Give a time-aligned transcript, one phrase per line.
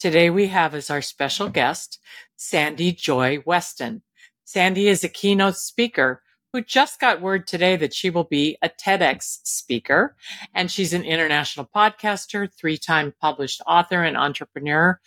[0.00, 1.98] Today we have as our special guest
[2.34, 4.00] Sandy Joy Weston.
[4.46, 6.22] Sandy is a keynote speaker
[6.54, 10.16] who just got word today that she will be a TEDx speaker.
[10.54, 14.98] And she's an international podcaster, three time published author and entrepreneur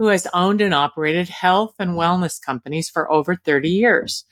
[0.00, 4.24] who has owned and operated health and wellness companies for over 30 years.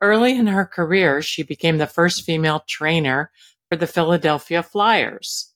[0.00, 3.30] Early in her career, she became the first female trainer
[3.70, 5.54] for the Philadelphia Flyers.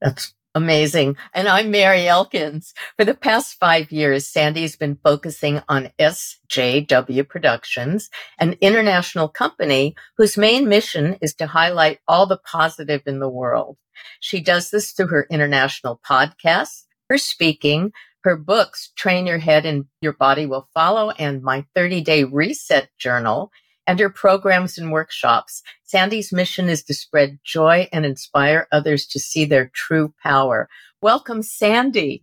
[0.00, 1.16] That's Amazing.
[1.34, 2.72] And I'm Mary Elkins.
[2.96, 10.38] For the past five years, Sandy's been focusing on SJW Productions, an international company whose
[10.38, 13.76] main mission is to highlight all the positive in the world.
[14.20, 17.92] She does this through her international podcasts, her speaking,
[18.24, 22.88] her books, Train Your Head and Your Body Will Follow, and My 30 Day Reset
[22.98, 23.52] Journal,
[23.88, 25.62] and her programs and workshops.
[25.82, 30.68] Sandy's mission is to spread joy and inspire others to see their true power.
[31.00, 32.22] Welcome, Sandy.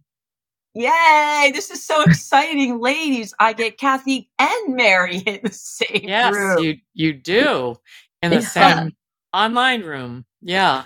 [0.76, 1.52] Yay!
[1.54, 3.34] This is so exciting, ladies.
[3.40, 6.64] I get Kathy and Mary in the same yes, room.
[6.64, 7.78] you you do
[8.22, 8.42] in the yeah.
[8.42, 8.96] same
[9.34, 10.26] online room.
[10.42, 10.84] Yeah,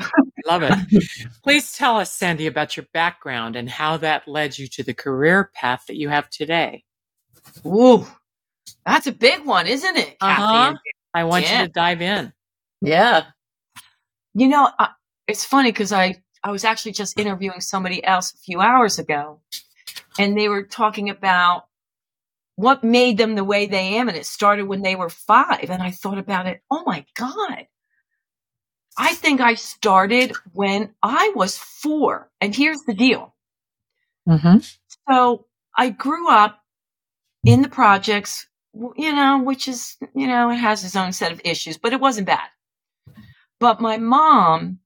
[0.47, 0.73] love it.
[1.43, 5.52] Please tell us, Sandy, about your background and how that led you to the career
[5.54, 6.86] path that you have today.
[7.65, 8.08] Ooh,
[8.94, 10.17] that's a big one, isn't it?
[10.20, 10.76] Uh-huh.
[11.14, 11.61] I want yeah.
[11.61, 12.33] you to dive in.
[12.82, 13.26] Yeah.
[14.33, 14.89] You know, I,
[15.27, 19.42] it's funny because I, I was actually just interviewing somebody else a few hours ago,
[20.17, 21.64] and they were talking about
[22.55, 24.10] what made them the way they am.
[24.10, 25.70] And it started when they were five.
[25.70, 26.61] And I thought about it.
[26.70, 27.67] Oh my God.
[28.98, 32.30] I think I started when I was four.
[32.42, 33.33] And here's the deal.
[34.28, 34.58] Mm-hmm.
[35.10, 35.45] So
[35.78, 36.60] I grew up
[37.45, 41.41] in the projects you know, which is, you know, it has its own set of
[41.43, 42.47] issues, but it wasn't bad.
[43.59, 44.80] But my mom,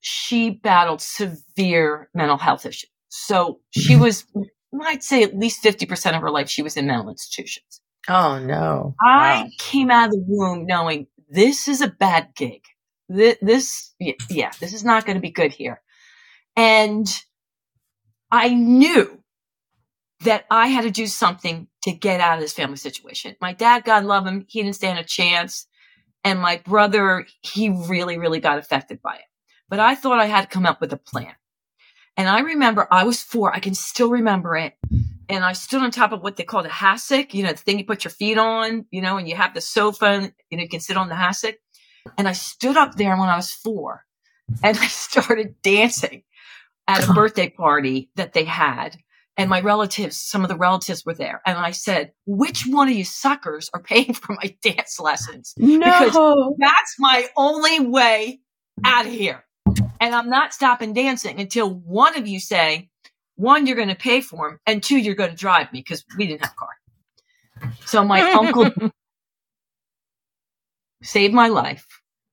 [0.00, 2.90] she battled severe mental health issues.
[3.08, 4.24] So she was,
[4.82, 7.80] I'd say at least 50% of her life, she was in mental institutions.
[8.08, 8.94] Oh no.
[9.04, 9.48] I wow.
[9.58, 12.62] came out of the womb knowing this is a bad gig.
[13.10, 13.94] This, this
[14.28, 15.80] yeah, this is not going to be good here.
[16.56, 17.06] And
[18.30, 19.17] I knew
[20.20, 23.36] that I had to do something to get out of this family situation.
[23.40, 25.66] My dad, God love him, he didn't stand a chance.
[26.24, 29.24] And my brother, he really, really got affected by it.
[29.68, 31.32] But I thought I had to come up with a plan.
[32.16, 33.54] And I remember I was four.
[33.54, 34.74] I can still remember it.
[35.28, 37.78] And I stood on top of what they called a hassock, you know, the thing
[37.78, 40.64] you put your feet on, you know, and you have the sofa and you know,
[40.64, 41.54] you can sit on the hassock.
[42.16, 44.04] And I stood up there when I was four
[44.64, 46.24] and I started dancing
[46.88, 48.96] at a birthday party that they had
[49.38, 51.40] and my relatives, some of the relatives were there.
[51.46, 55.54] And I said, which one of you suckers are paying for my dance lessons?
[55.56, 55.78] No.
[55.78, 58.40] Because that's my only way
[58.84, 59.44] out of here.
[60.00, 62.90] And I'm not stopping dancing until one of you say,
[63.36, 66.04] one, you're going to pay for them, and two, you're going to drive me because
[66.16, 67.72] we didn't have a car.
[67.86, 68.90] So my uncle
[71.02, 71.86] saved my life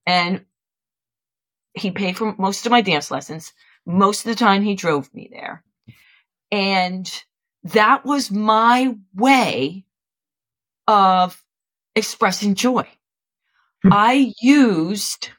[0.07, 0.43] and
[1.73, 3.53] he paid for most of my dance lessons.
[3.85, 5.63] Most of the time he drove me there.
[6.51, 7.11] And
[7.63, 9.85] that was my way
[10.87, 11.41] of
[11.95, 12.87] expressing joy.
[13.83, 13.89] Hmm.
[13.91, 15.29] I used,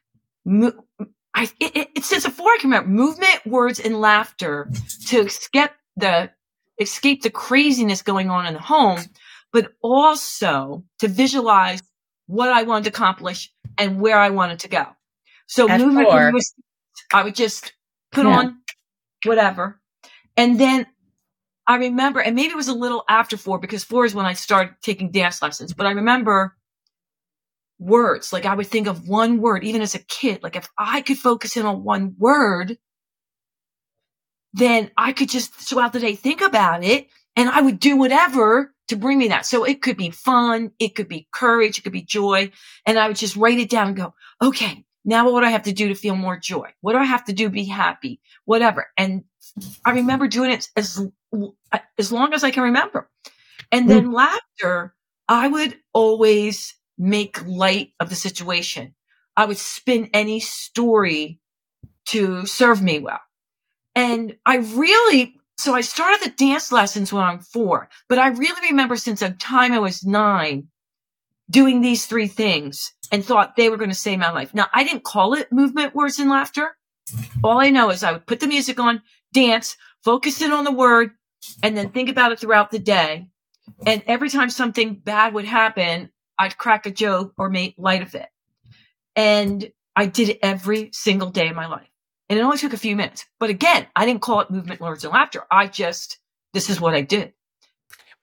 [0.46, 4.70] I, it, it, before I can remember, movement, words, and laughter
[5.08, 6.30] to escape the,
[6.78, 9.00] escape the craziness going on in the home,
[9.52, 11.82] but also to visualize
[12.26, 14.86] what I wanted to accomplish and where I wanted to go.
[15.46, 16.54] So At movement was,
[17.12, 17.72] I would just
[18.10, 18.38] put yeah.
[18.38, 18.58] on
[19.24, 19.80] whatever.
[20.36, 20.86] And then
[21.66, 24.34] I remember, and maybe it was a little after four because four is when I
[24.34, 26.56] started taking dance lessons, but I remember
[27.78, 28.32] words.
[28.32, 30.42] Like I would think of one word, even as a kid.
[30.42, 32.78] Like if I could focus in on one word,
[34.52, 38.72] then I could just throughout the day think about it and I would do whatever
[38.88, 39.44] to bring me that.
[39.44, 40.70] So it could be fun.
[40.78, 41.78] It could be courage.
[41.78, 42.50] It could be joy.
[42.86, 45.64] And I would just write it down and go, okay, now what do I have
[45.64, 46.70] to do to feel more joy?
[46.80, 48.20] What do I have to do to be happy?
[48.44, 48.86] Whatever.
[48.96, 49.24] And
[49.84, 51.06] I remember doing it as,
[51.98, 53.08] as long as I can remember.
[53.72, 54.14] And then mm.
[54.14, 54.94] laughter,
[55.28, 58.94] I would always make light of the situation.
[59.36, 61.40] I would spin any story
[62.06, 63.20] to serve me well.
[63.94, 68.68] And I really, so I started the dance lessons when I'm four, but I really
[68.70, 70.68] remember since the time I was nine
[71.50, 74.54] doing these three things and thought they were going to save my life.
[74.54, 76.76] Now I didn't call it movement, words and laughter.
[77.42, 79.02] All I know is I would put the music on,
[79.32, 81.12] dance, focus in on the word,
[81.62, 83.28] and then think about it throughout the day.
[83.86, 88.14] And every time something bad would happen, I'd crack a joke or make light of
[88.14, 88.28] it.
[89.14, 91.88] And I did it every single day of my life.
[92.28, 93.24] And it only took a few minutes.
[93.38, 95.44] But again, I didn't call it movement, words, and laughter.
[95.50, 96.18] I just,
[96.52, 97.32] this is what I did.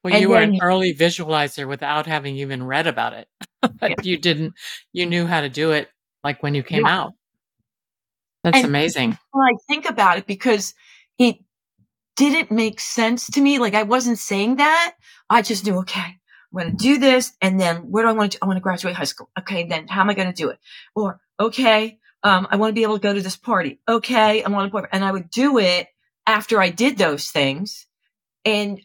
[0.02, 3.28] Well, and you were an early visualizer without having even read about it.
[3.82, 3.94] yeah.
[4.02, 4.54] You didn't,
[4.92, 5.88] you knew how to do it
[6.22, 7.00] like when you came yeah.
[7.00, 7.12] out.
[8.44, 9.18] That's and amazing.
[9.32, 10.74] When I think about it, because
[11.18, 11.36] it
[12.16, 13.58] didn't make sense to me.
[13.58, 14.94] Like I wasn't saying that.
[15.28, 16.18] I just knew, okay, I'm
[16.52, 17.32] going to do this.
[17.40, 19.30] And then where do I want to, I want to graduate high school.
[19.38, 19.66] Okay.
[19.66, 20.58] Then how am I going to do it?
[20.94, 23.80] Or, okay, um, I want to be able to go to this party.
[23.88, 24.42] Okay.
[24.42, 25.88] I want to, and I would do it
[26.26, 27.86] after I did those things.
[28.44, 28.80] And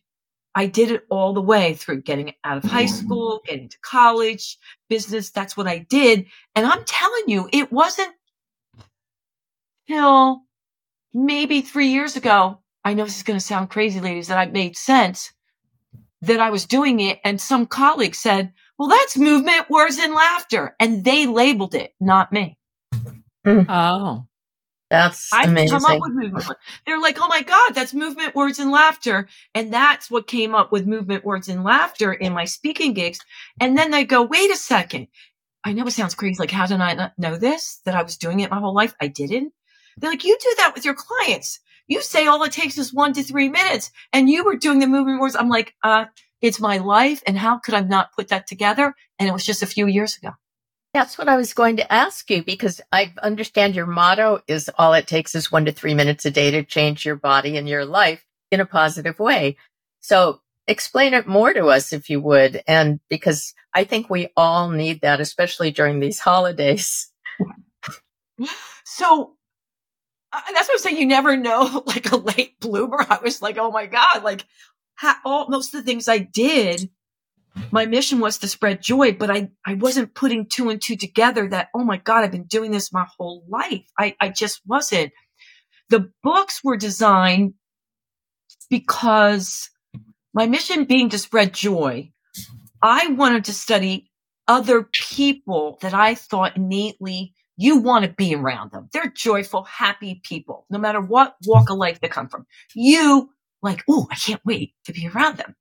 [0.56, 4.58] I did it all the way through getting out of high school, getting to college,
[4.90, 5.30] business.
[5.30, 6.26] That's what I did.
[6.56, 8.14] And I'm telling you, it wasn't
[9.88, 10.42] till
[11.14, 14.46] maybe three years ago I know this is going to sound crazy, ladies, that I
[14.46, 15.34] made sense
[16.22, 17.20] that I was doing it.
[17.24, 20.76] And some colleagues said, well, that's movement, words, and laughter.
[20.80, 22.58] And they labeled it, not me.
[23.46, 23.62] Hmm.
[23.70, 24.26] Oh,
[24.90, 25.80] that's I amazing.
[25.80, 26.46] come up with movement.
[26.86, 29.28] They're like, oh my God, that's movement, words, and laughter.
[29.54, 33.20] And that's what came up with movement, words, and laughter in my speaking gigs.
[33.60, 35.08] And then they go, wait a second.
[35.64, 36.40] I know it sounds crazy.
[36.40, 37.82] Like, how did I not know this?
[37.86, 38.96] That I was doing it my whole life?
[39.00, 39.54] I didn't.
[39.98, 41.60] They're like, you do that with your clients.
[41.90, 44.88] You say all it takes is one to three minutes and you were doing the
[44.88, 45.36] movement words.
[45.36, 46.06] I'm like, uh,
[46.40, 47.22] it's my life.
[47.26, 48.94] And how could I not put that together?
[49.18, 50.30] And it was just a few years ago.
[50.94, 54.94] That's what I was going to ask you because I understand your motto is all
[54.94, 57.86] it takes is one to three minutes a day to change your body and your
[57.86, 59.58] life in a positive way.
[60.00, 62.62] So explain it more to us if you would.
[62.68, 67.12] And because I think we all need that, especially during these holidays.
[68.86, 69.36] So
[70.32, 70.98] that's what I'm saying.
[70.98, 73.06] You never know, like a late bloomer.
[73.10, 74.46] I was like, oh my God, like
[74.96, 76.90] ha- all, most of the things I did,
[77.72, 81.48] my mission was to spread joy, but I, I wasn't putting two and two together
[81.50, 83.86] that, oh my God, I've been doing this my whole life.
[83.98, 85.12] I, I just wasn't.
[85.90, 87.56] The books were designed
[88.70, 89.70] because
[90.34, 92.12] my mission being to spread joy,
[92.82, 94.10] I wanted to study
[94.48, 98.88] other people that I thought innately you want to be around them.
[98.94, 102.46] They're joyful, happy people, no matter what walk of life they come from.
[102.74, 105.58] You like, oh, I can't wait to be around them.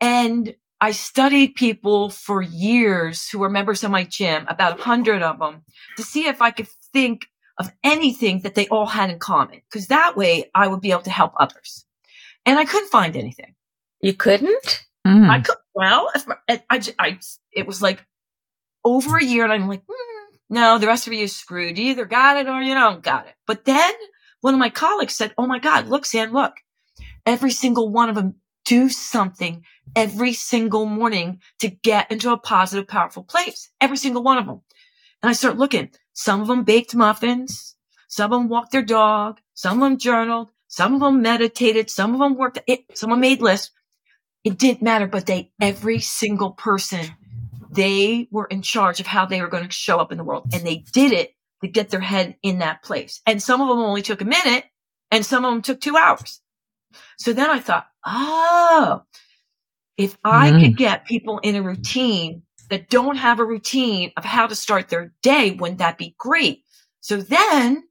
[0.00, 5.22] And I studied people for years who were members of my gym, about a hundred
[5.22, 5.62] of them,
[5.98, 7.28] to see if I could think
[7.58, 9.62] of anything that they all had in common.
[9.72, 11.86] Cause that way I would be able to help others.
[12.44, 13.54] And I couldn't find anything.
[14.00, 14.84] You couldn't?
[15.06, 15.30] Mm.
[15.30, 16.10] I could, well,
[16.48, 17.18] I, I, I,
[17.52, 18.04] it was like
[18.84, 20.13] over a year and I'm like, mm,
[20.50, 21.78] no, the rest of you is screwed.
[21.78, 23.34] You either got it or you don't got it.
[23.46, 23.92] But then
[24.40, 26.54] one of my colleagues said, Oh my God, look, Sam, look,
[27.26, 29.62] every single one of them do something
[29.96, 33.70] every single morning to get into a positive, powerful place.
[33.80, 34.60] Every single one of them.
[35.22, 35.90] And I start looking.
[36.12, 37.76] Some of them baked muffins.
[38.08, 39.40] Some of them walked their dog.
[39.54, 40.50] Some of them journaled.
[40.68, 41.90] Some of them meditated.
[41.90, 42.58] Some of them worked.
[42.66, 43.70] It, some of them made lists.
[44.44, 47.06] It didn't matter, but they, every single person
[47.74, 50.46] they were in charge of how they were going to show up in the world.
[50.52, 53.20] And they did it to get their head in that place.
[53.26, 54.64] And some of them only took a minute
[55.10, 56.40] and some of them took two hours.
[57.18, 59.02] So then I thought, oh,
[59.96, 60.60] if I mm.
[60.60, 64.88] could get people in a routine that don't have a routine of how to start
[64.88, 66.62] their day, wouldn't that be great?
[67.00, 67.84] So then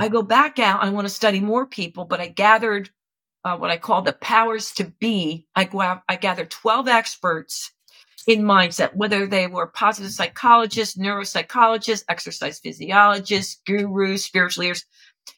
[0.00, 0.82] I go back out.
[0.82, 2.90] I want to study more people, but I gathered
[3.44, 5.46] uh, what I call the powers to be.
[5.54, 7.72] I go out, I gathered 12 experts
[8.28, 14.86] in mindset, whether they were positive psychologists, neuropsychologists, exercise physiologists, gurus, spiritual leaders.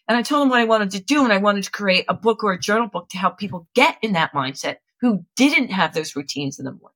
[0.08, 1.24] And I told them what I wanted to do.
[1.24, 3.98] And I wanted to create a book or a journal book to help people get
[4.02, 6.94] in that mindset who didn't have those routines in the morning.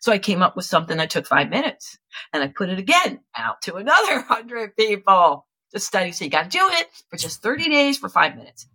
[0.00, 1.98] So I came up with something that took five minutes
[2.32, 6.12] and I put it again out to another hundred people to study.
[6.12, 8.68] So you got to do it for just 30 days for five minutes.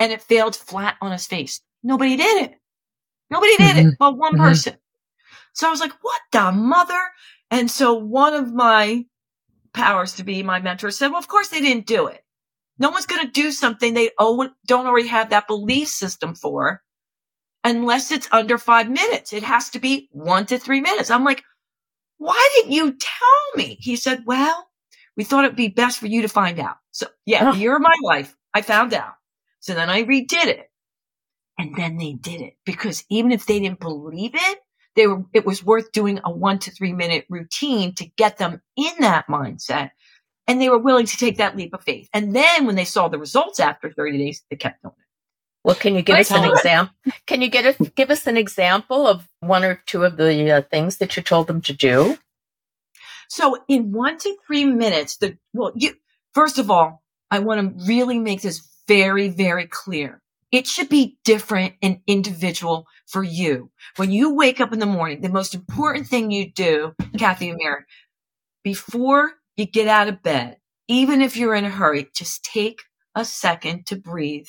[0.00, 1.60] And it failed flat on its face.
[1.84, 2.52] Nobody did it
[3.30, 3.86] Nobody did Mhm.
[3.86, 4.38] it but one Mhm.
[4.38, 4.76] person.
[5.52, 7.00] So I was like, what the mother?
[7.50, 9.04] And so one of my
[9.72, 12.22] powers to be my mentor said, well, of course they didn't do it.
[12.78, 16.82] No one's going to do something they don't already have that belief system for
[17.64, 19.32] unless it's under five minutes.
[19.32, 21.10] It has to be one to three minutes.
[21.10, 21.44] I'm like,
[22.18, 23.76] why didn't you tell me?
[23.80, 24.68] He said, well,
[25.16, 26.76] we thought it'd be best for you to find out.
[26.90, 27.54] So yeah, Oh.
[27.54, 29.14] year of my life, I found out.
[29.60, 30.70] So then I redid it.
[31.58, 34.58] And then they did it because even if they didn't believe it,
[34.94, 38.60] they were, it was worth doing a one to three minute routine to get them
[38.76, 39.90] in that mindset.
[40.46, 42.08] And they were willing to take that leap of faith.
[42.12, 45.02] And then when they saw the results after 30 days, they kept doing it.
[45.64, 46.94] Well, can you give us an example?
[47.26, 50.62] Can you get a, give us an example of one or two of the uh,
[50.62, 52.18] things that you told them to do?
[53.28, 55.94] So in one to three minutes, the, well, you,
[56.34, 60.21] first of all, I want to really make this very, very clear.
[60.52, 63.70] It should be different and individual for you.
[63.96, 67.58] When you wake up in the morning, the most important thing you do, Kathy and
[67.60, 67.84] Mary,
[68.62, 72.82] before you get out of bed, even if you're in a hurry, just take
[73.14, 74.46] a second to breathe,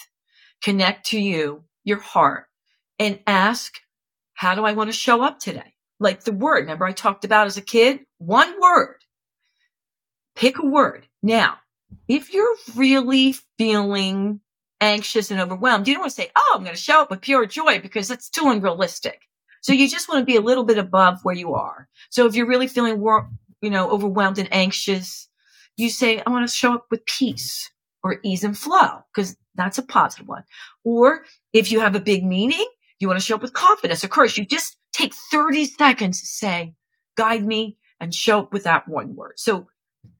[0.62, 2.48] connect to you, your heart,
[3.00, 3.80] and ask,
[4.34, 5.74] how do I want to show up today?
[6.02, 8.02] Like the word, remember I talked about as a kid?
[8.18, 8.98] One word.
[10.36, 11.08] Pick a word.
[11.22, 11.60] Now,
[12.10, 14.42] if you're really feeling
[14.84, 17.22] anxious and overwhelmed, you don't want to say, Oh, I'm going to show up with
[17.22, 19.22] pure joy because that's too unrealistic.
[19.62, 21.88] So you just want to be a little bit above where you are.
[22.10, 23.30] So if you're really feeling, wor-
[23.62, 25.30] you know, overwhelmed and anxious,
[25.78, 27.72] you say, I want to show up with peace
[28.04, 30.44] or ease and flow because that's a positive one.
[30.84, 31.24] Or
[31.54, 32.68] if you have a big meaning,
[33.00, 34.38] you want to show up with confidence or courage.
[34.38, 36.74] You just take 30 seconds to say,
[37.16, 39.34] guide me and show up with that one word.
[39.38, 39.68] So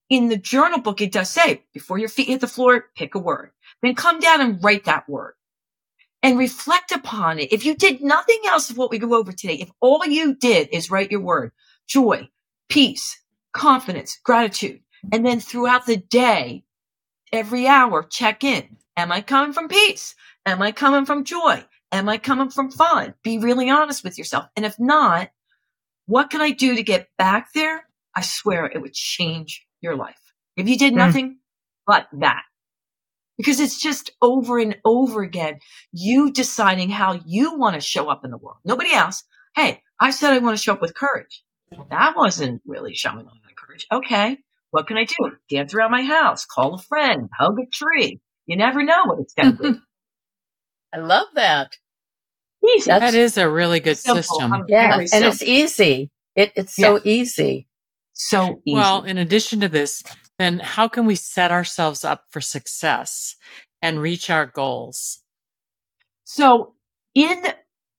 [0.10, 3.20] in the journal book, it does say before your feet hit the floor, pick a
[3.20, 3.51] word,
[3.84, 5.36] then come down and write that word
[6.24, 7.54] and reflect upon it.
[7.54, 10.70] If you did nothing else of what we go over today, if all you did
[10.72, 11.52] is write your word,
[11.88, 12.30] joy,
[12.70, 13.22] peace,
[13.54, 16.66] confidence, gratitude, and then throughout the day,
[17.34, 18.78] every hour, check in.
[18.98, 20.16] Am I coming from peace?
[20.46, 21.63] Am I coming from joy?
[21.92, 23.16] Am I coming from fun?
[23.24, 24.46] Be really honest with yourself.
[24.56, 25.30] And if not,
[26.08, 27.88] what can I do to get back there?
[28.16, 30.20] I swear it would change your life.
[30.58, 30.98] If you did Mm.
[30.98, 31.40] nothing
[31.88, 32.44] but that.
[33.43, 35.59] Because it's just over and over again,
[35.91, 38.57] you deciding how you want to show up in the world.
[38.63, 39.23] Nobody else.
[39.55, 41.43] Hey, I said I want to show up with courage.
[41.89, 43.85] That wasn't really showing up with courage.
[43.91, 44.38] Okay.
[44.71, 45.15] What can I do?
[45.50, 48.19] Dance around my house, call a friend, hug a tree.
[48.45, 49.79] You never know what it's going to
[50.93, 51.71] I love that.
[52.62, 52.69] be.
[52.77, 52.89] Easy.
[52.89, 54.23] That's- That is a really good Simple.
[54.23, 54.53] system.
[54.53, 55.29] I'm Yeah, and simple.
[55.31, 56.09] it's easy.
[56.35, 57.67] It, it's so easy.
[58.13, 58.75] so easy.
[58.75, 60.01] Well, in addition to this,
[60.40, 63.36] then how can we set ourselves up for success
[63.82, 65.22] and reach our goals?
[66.24, 66.74] So
[67.13, 67.44] in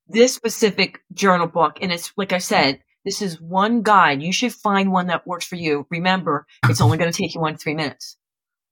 [0.08, 4.22] this specific journal book, and it's like I said, this is one guide.
[4.22, 5.86] You should find one that works for you.
[5.90, 8.16] Remember, it's only going to take you one three minutes.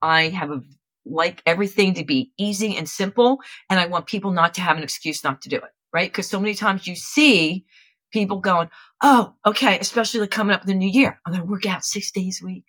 [0.01, 0.63] I have a,
[1.05, 3.39] like everything to be easy and simple.
[3.71, 5.71] And I want people not to have an excuse not to do it.
[5.93, 6.13] Right.
[6.13, 7.67] Cause so many times you see
[8.13, 8.71] people going,
[9.03, 9.79] Oh, okay.
[9.79, 11.21] Especially like coming up in the new year.
[11.27, 12.65] I'm going to work out six days a week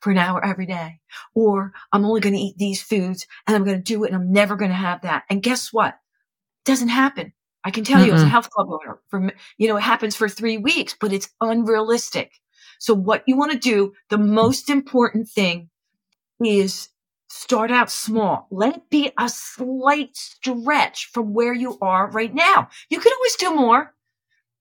[0.00, 1.00] for an hour every day.
[1.34, 4.16] Or I'm only going to eat these foods and I'm going to do it and
[4.16, 5.24] I'm never going to have that.
[5.30, 5.94] And guess what?
[5.94, 7.32] It doesn't happen.
[7.64, 10.28] I can tell you as a health club owner for, you know, it happens for
[10.28, 12.32] three weeks, but it's unrealistic.
[12.78, 15.68] So what you want to do, the most important thing
[16.42, 16.88] is
[17.28, 18.46] start out small.
[18.50, 22.68] Let it be a slight stretch from where you are right now.
[22.88, 23.94] You can always do more,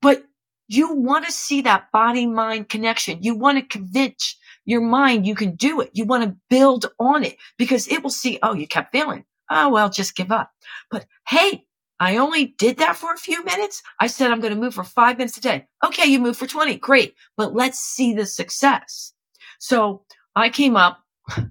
[0.02, 0.24] but
[0.68, 3.24] you want to see that body mind connection.
[3.24, 5.92] You want to convince your mind you can do it.
[5.94, 9.24] You want to build on it because it will see, oh, you kept failing.
[9.50, 10.52] Oh, well, just give up.
[10.92, 11.66] But hey,
[12.00, 13.82] I only did that for a few minutes.
[14.00, 15.66] I said I'm going to move for five minutes a day.
[15.86, 16.78] Okay, you move for 20.
[16.78, 17.16] Great.
[17.38, 19.14] But let's see the success.
[19.60, 20.04] So
[20.36, 21.00] I came up,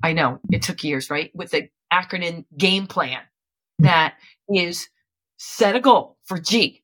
[0.02, 1.30] I know it took years, right?
[1.34, 3.20] With the acronym game plan
[3.78, 4.14] that
[4.48, 4.88] is
[5.38, 6.82] set a goal for G.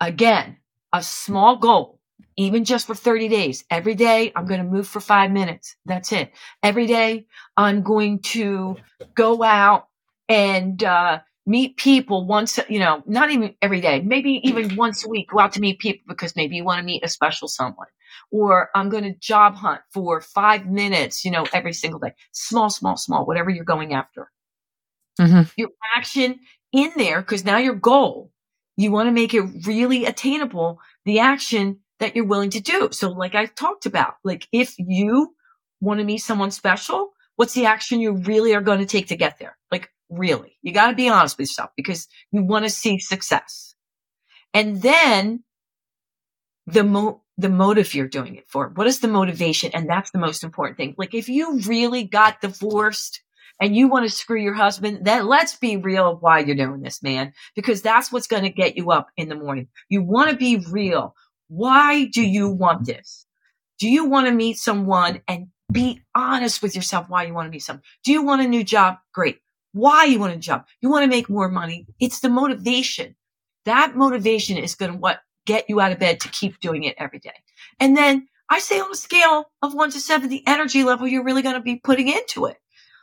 [0.00, 0.56] Again,
[0.92, 2.00] a small goal,
[2.36, 3.64] even just for 30 days.
[3.70, 5.76] Every day I'm going to move for five minutes.
[5.86, 6.32] That's it.
[6.62, 7.26] Every day
[7.56, 8.76] I'm going to
[9.14, 9.88] go out
[10.28, 15.08] and, uh, meet people once, you know, not even every day, maybe even once a
[15.08, 17.86] week, go out to meet people because maybe you want to meet a special someone.
[18.30, 22.12] Or I'm going to job hunt for five minutes, you know, every single day.
[22.32, 24.30] Small, small, small, whatever you're going after.
[25.18, 25.50] Mhm.
[25.56, 26.38] Your action
[26.72, 28.30] in there, because now your goal,
[28.78, 32.88] you want to make it really attainable, the action that you're willing to do.
[32.92, 35.34] So like I talked about, like if you
[35.80, 39.16] want to meet someone special, what's the action you really are going to take to
[39.16, 39.58] get there?
[39.72, 43.74] Like really, you got to be honest with yourself because you want to see success.
[44.54, 45.42] And then
[46.68, 48.68] the mo- the motive you're doing it for.
[48.68, 49.72] What is the motivation?
[49.74, 50.94] And that's the most important thing.
[50.96, 53.22] Like if you really got divorced
[53.60, 57.02] and you want to screw your husband, then let's be real why you're doing this,
[57.02, 59.68] man, because that's what's going to get you up in the morning.
[59.88, 61.14] You want to be real.
[61.48, 63.26] Why do you want this?
[63.78, 67.50] Do you want to meet someone and be honest with yourself why you want to
[67.50, 67.82] meet someone?
[68.04, 68.96] Do you want a new job?
[69.12, 69.38] Great.
[69.72, 70.64] Why you want a job?
[70.80, 71.86] You want to make more money.
[72.00, 73.14] It's the motivation.
[73.64, 76.94] That motivation is going to what get you out of bed to keep doing it
[76.98, 77.34] every day.
[77.80, 81.24] And then I say on a scale of one to seven, the energy level you're
[81.24, 82.56] really going to be putting into it.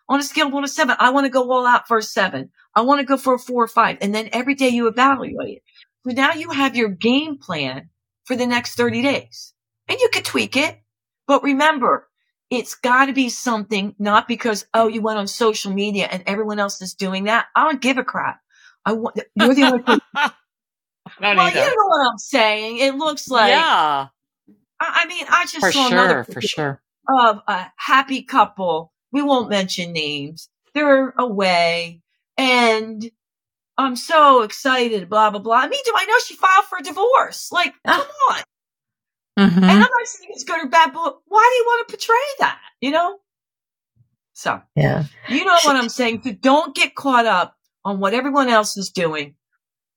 [0.07, 2.03] On a scale of one to seven, I want to go all out for a
[2.03, 2.51] seven.
[2.75, 3.97] I want to go for a four or five.
[4.01, 5.63] And then every day you evaluate it.
[6.05, 7.89] So now you have your game plan
[8.25, 9.53] for the next 30 days
[9.87, 10.79] and you could tweak it.
[11.27, 12.07] But remember,
[12.51, 16.59] it's got to be something not because, oh, you went on social media and everyone
[16.59, 17.47] else is doing that.
[17.55, 18.39] I don't give a crap.
[18.85, 20.01] I want, you're the only person.
[20.13, 20.31] well,
[21.39, 21.59] either.
[21.59, 22.77] you know what I'm saying.
[22.77, 24.07] It looks like, yeah.
[24.79, 28.91] I, I mean, I just for saw sure, another for sure of a happy couple.
[29.15, 30.49] We won't mention names.
[30.73, 32.01] They're away
[32.37, 33.09] and
[33.77, 35.55] I'm so excited, blah, blah, blah.
[35.55, 37.49] I mean, do I know she filed for divorce?
[37.49, 38.41] Like, come on.
[39.39, 39.55] Mhm.
[39.57, 42.15] And I'm not saying it's good or bad, but why do you want to portray
[42.39, 42.59] that?
[42.81, 43.19] You know?
[44.33, 45.05] So, Yeah.
[45.29, 46.21] you know what I'm saying?
[46.23, 47.55] So don't get caught up
[47.85, 49.35] on what everyone else is doing.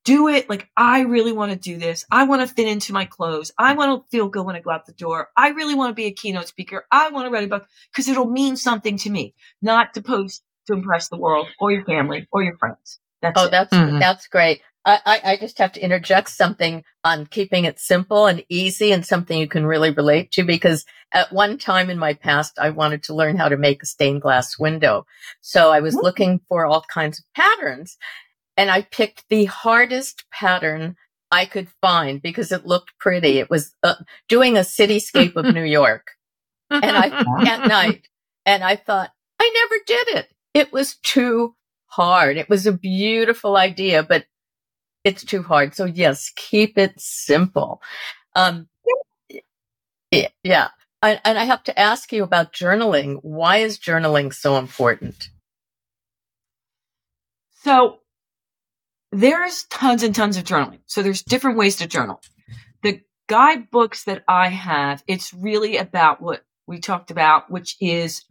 [0.08, 2.06] Do it like, I really want to do this.
[2.10, 3.52] I want to fit into my clothes.
[3.58, 5.28] I want to feel good when I go out the door.
[5.36, 6.86] I really want to be a keynote speaker.
[6.90, 10.42] I want to write a book because it'll mean something to me, not to post
[10.66, 13.00] to impress the world or your family or your friends.
[13.20, 13.50] That's Oh, it.
[13.50, 14.00] that's Mhm.
[14.00, 14.62] that's great.
[14.86, 19.04] I, I, I just have to interject something on keeping it simple and easy and
[19.04, 23.02] something you can really relate to because at one time in my past I wanted
[23.02, 25.04] to learn how to make a stained glass window.
[25.42, 27.98] So I was looking for all kinds of patterns
[28.58, 30.96] and I picked the hardest pattern
[31.30, 33.38] I could find because it looked pretty.
[33.38, 33.94] It was uh,
[34.28, 36.08] doing a cityscape of New York
[36.70, 37.06] and I
[37.46, 38.08] at night.
[38.44, 40.28] And I thought, I never did it.
[40.54, 41.54] It was too
[41.86, 42.36] hard.
[42.36, 44.24] It was a beautiful idea, but
[45.04, 45.74] it's too hard.
[45.74, 47.80] So yes, keep it simple.
[48.34, 48.68] Um,
[50.10, 50.68] yeah, yeah.
[51.00, 53.18] And, and I have to ask you about journaling.
[53.22, 55.28] Why is journaling so important?
[57.62, 58.00] So
[59.12, 60.80] there's tons and tons of journaling.
[60.86, 62.20] So there's different ways to journal.
[62.82, 68.24] The guidebooks that I have, it's really about what we talked about, which is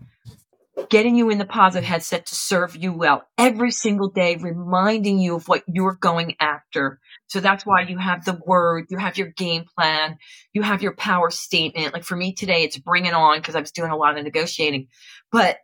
[0.89, 5.35] getting you in the positive headset to serve you well every single day, reminding you
[5.35, 6.99] of what you're going after.
[7.27, 10.17] So that's why you have the word, you have your game plan,
[10.53, 11.93] you have your power statement.
[11.93, 14.23] Like for me today, it's bring it on because I was doing a lot of
[14.23, 14.87] negotiating,
[15.31, 15.57] but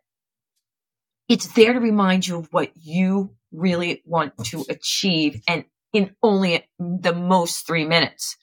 [1.28, 6.68] it's there to remind you of what you really want to achieve and in only
[6.78, 8.36] the most three minutes.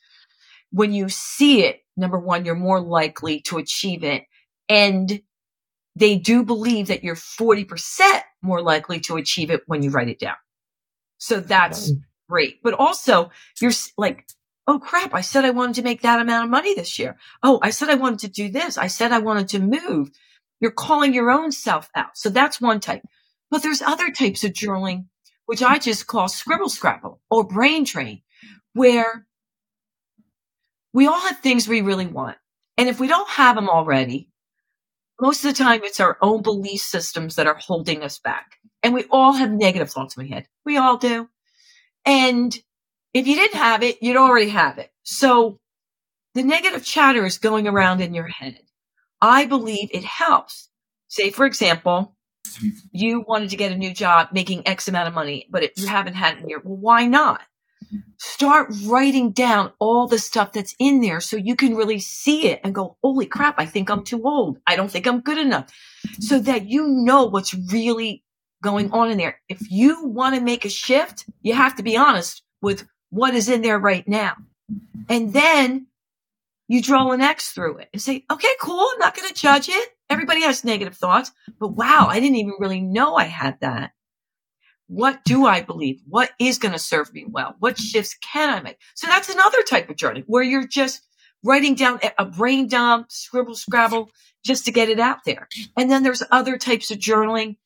[0.72, 4.24] When you see it, number one, you're more likely to achieve it.
[4.70, 5.22] And
[5.96, 10.20] they do believe that you're 40% more likely to achieve it when you write it
[10.20, 10.38] down.
[11.18, 11.92] So that's
[12.30, 12.64] great.
[12.64, 14.26] But also you're like,
[14.68, 15.14] Oh crap.
[15.14, 17.18] I said I wanted to make that amount of money this year.
[17.44, 18.78] Oh, I said I wanted to do this.
[18.78, 20.12] I said I wanted to move.
[20.62, 22.16] You're calling your own self out.
[22.16, 23.02] So that's one type.
[23.50, 25.08] But there's other types of journaling,
[25.48, 28.22] which I just call scribble scrabble or brain train,
[28.74, 29.26] where
[30.94, 32.38] we all have things we really want.
[32.78, 34.30] And if we don't have them already,
[35.20, 38.58] most of the time it's our own belief systems that are holding us back.
[38.84, 40.48] And we all have negative thoughts in our head.
[40.66, 41.28] We all do.
[42.06, 42.58] And
[43.14, 44.90] if you didn't have it, you'd already have it.
[45.04, 45.60] So
[46.34, 48.60] the negative chatter is going around in your head.
[49.22, 50.70] I believe it helps.
[51.08, 52.16] Say, for example,
[52.92, 55.88] you wanted to get a new job making X amount of money, but it, you
[55.88, 57.42] haven't had it in your, well, why not?
[58.18, 62.62] Start writing down all the stuff that's in there so you can really see it
[62.64, 64.60] and go, holy crap, I think I'm too old.
[64.66, 65.70] I don't think I'm good enough.
[66.20, 68.24] So that you know what's really
[68.64, 69.42] going on in there.
[69.50, 73.50] If you want to make a shift, you have to be honest with what is
[73.50, 74.36] in there right now.
[75.10, 75.88] And then
[76.72, 78.88] you draw an X through it and say, okay, cool.
[78.94, 79.90] I'm not going to judge it.
[80.10, 81.30] Everybody has negative thoughts,
[81.60, 83.92] but wow, I didn't even really know I had that.
[84.88, 86.00] What do I believe?
[86.08, 87.58] What is going to serve me well?
[87.60, 88.78] What shifts can I make?
[88.96, 91.06] So that's another type of journey where you're just
[91.44, 94.10] writing down a brain dump, scribble scrabble,
[94.46, 95.50] just to get it out there.
[95.76, 97.58] And then there's other types of journaling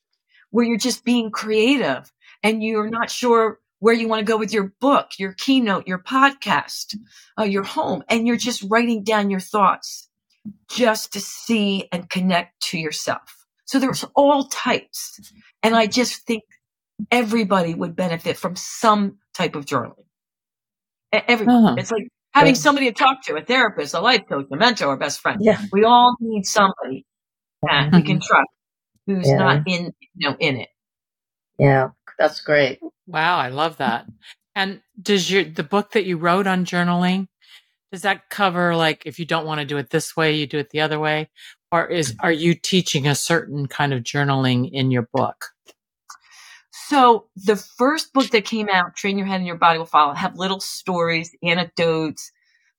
[0.49, 4.51] where you're just being creative and you're not sure where you want to go with
[4.51, 6.95] your book, your keynote, your podcast,
[7.39, 10.09] uh, your home, and you're just writing down your thoughts
[10.71, 13.45] just to see and connect to yourself.
[13.65, 15.19] So there's all types.
[15.61, 16.41] And I just think
[17.11, 20.07] everybody would benefit from some type of journaling.
[21.13, 21.65] Everyone.
[21.65, 21.75] Uh-huh.
[21.77, 24.97] It's like having somebody to talk to, a therapist, a life coach, a mentor, a
[24.97, 25.37] best friend.
[25.43, 25.61] Yeah.
[25.71, 27.05] We all need somebody
[27.61, 28.49] that we can trust
[29.05, 29.37] who's Yeah.
[29.37, 30.69] not in, you know, in it.
[31.59, 31.89] Yeah.
[32.17, 32.79] That's great.
[33.07, 34.05] Wow, I love that.
[34.55, 37.27] And does your the book that you wrote on journaling
[37.91, 40.57] does that cover like if you don't want to do it this way, you do
[40.57, 41.29] it the other way,
[41.71, 45.45] or is are you teaching a certain kind of journaling in your book?
[46.87, 50.13] So the first book that came out, Train Your Head and Your Body Will Follow,
[50.13, 52.31] have little stories, anecdotes,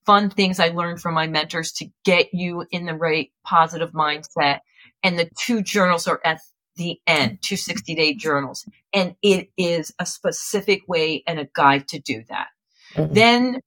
[0.05, 4.61] fun things I learned from my mentors to get you in the right positive mindset.
[5.03, 6.40] And the two journals are at
[6.76, 8.64] the end, two 60 day journals.
[8.92, 12.48] And it is a specific way and a guide to do that.
[12.94, 13.14] Mhm.
[13.14, 13.60] Then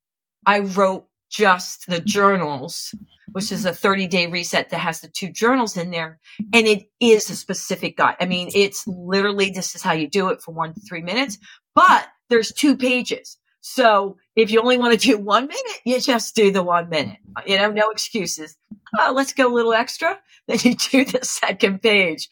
[0.45, 2.93] I wrote just the journals,
[3.33, 6.19] which is a 30 day reset that has the two journals in there.
[6.53, 8.15] And it is a specific guide.
[8.19, 11.37] I mean, it's literally this is how you do it for one to three minutes,
[11.75, 13.37] but there's two pages.
[13.61, 17.17] So if you only want to do one minute, you just do the one minute.
[17.45, 18.55] You know, no excuses.
[18.97, 20.17] Oh, let's go a little extra.
[20.47, 22.27] Then you do the second page.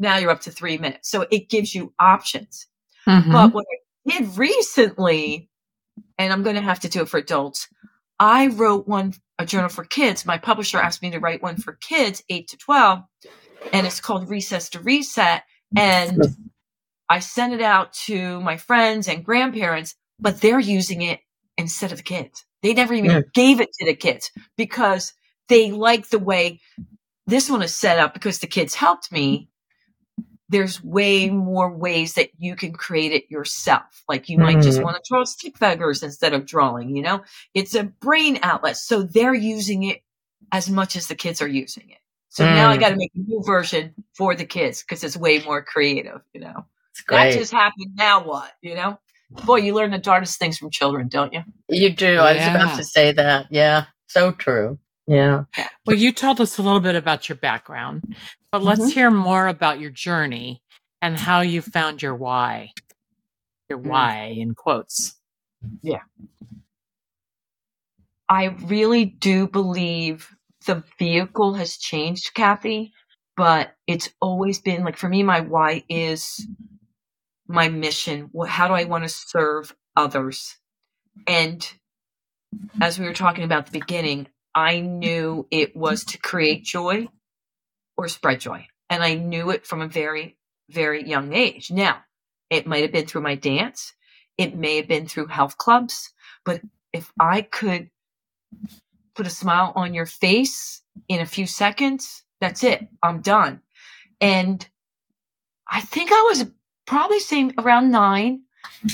[0.00, 1.10] Now you're up to three minutes.
[1.10, 2.66] So it gives you options.
[3.06, 3.30] Mhm.
[3.30, 5.48] But what I did recently,
[6.18, 7.68] and I'm going to have to do it for adults,
[8.18, 10.26] I wrote one, a journal for kids.
[10.26, 13.02] My publisher asked me to write one for kids, eight to 12,
[13.72, 15.42] and it's called Recess to Reset.
[15.76, 16.18] And
[17.08, 21.20] I sent it out to my friends and grandparents, but they're using it
[21.56, 22.44] instead of the kids.
[22.62, 23.20] They never even Yeah.
[23.34, 25.14] gave it to the kids because
[25.48, 26.60] they like the way
[27.26, 29.48] this one is set up because the kids helped me
[30.50, 34.02] there's way more ways that you can create it yourself.
[34.08, 34.84] Like you might just Mhm.
[34.84, 37.22] want to draw stick figures instead of drawing, you know?
[37.54, 38.76] It's a brain outlet.
[38.76, 40.02] So they're using it
[40.52, 41.98] as much as the kids are using it.
[42.30, 42.80] So now I Mm.
[42.80, 46.40] got to make a new version for the kids because it's way more creative, you
[46.40, 46.66] know?
[46.90, 47.92] It's That just happened.
[47.94, 48.98] Now what, you know?
[49.44, 51.42] Boy, you learn the darndest things from children, don't you?
[51.68, 52.18] you do.
[52.18, 53.46] I was about to say that.
[53.50, 53.84] Yeah.
[54.08, 54.78] So true.
[55.06, 55.44] Yeah.
[55.86, 58.14] Well, you told us a little bit about your background,
[58.52, 58.92] but let's Mhm.
[58.92, 60.62] hear more about your journey
[61.02, 62.72] and how you found your why.
[63.68, 63.86] Your Mm.
[63.88, 65.20] why in quotes.
[65.82, 66.02] Yeah.
[68.28, 70.34] I really do believe
[70.66, 72.92] the vehicle has changed, Kathy,
[73.36, 76.48] but it's always been like for me, my why is
[77.48, 78.30] my mission.
[78.48, 80.56] How do I want to serve others?
[81.26, 81.66] And
[82.80, 87.08] as we were talking about at the beginning, I knew it was to create joy
[88.00, 88.66] or spread joy.
[88.88, 90.38] And I knew it from a very,
[90.70, 91.70] very young age.
[91.70, 91.98] Now,
[92.48, 93.92] it might have been through my dance.
[94.38, 96.10] It may have been through health clubs,
[96.42, 96.62] but
[96.94, 97.90] if I could
[99.14, 102.88] put a smile on your face in a few seconds, that's it.
[103.02, 103.60] I'm done.
[104.18, 104.66] And
[105.70, 106.46] I think I was
[106.86, 108.44] probably saying around nine.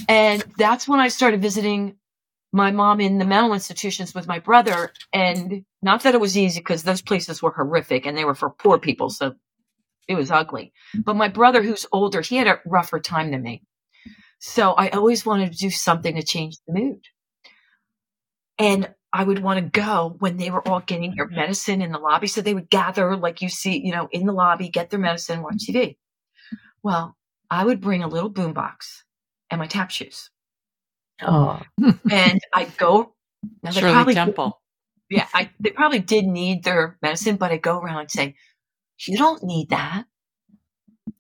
[0.09, 1.95] And that's when I started visiting
[2.53, 4.93] my mom in the mental institutions with my brother.
[5.13, 8.51] And not that it was easy because those places were horrific and they were for
[8.51, 9.11] poor people.
[9.11, 9.35] So
[10.09, 10.73] it was ugly.
[10.95, 13.63] But my brother, who's older, he had a rougher time than me.
[14.39, 17.01] So I always wanted to do something to change the mood.
[18.59, 21.99] And I would want to go when they were all getting their medicine in the
[21.99, 22.27] lobby.
[22.27, 25.43] So they would gather, like you see, you know, in the lobby, get their medicine,
[25.43, 25.97] watch TV.
[26.83, 27.17] Well,
[27.51, 29.03] I would bring a little boombox
[29.51, 30.31] and my tap shoes.
[31.23, 31.61] Oh.
[32.11, 33.15] And I'd go.
[33.71, 34.61] Shirley probably Temple.
[35.09, 38.35] yeah, I, they probably did need their medicine, but I go around and say,
[39.07, 40.05] you don't need that.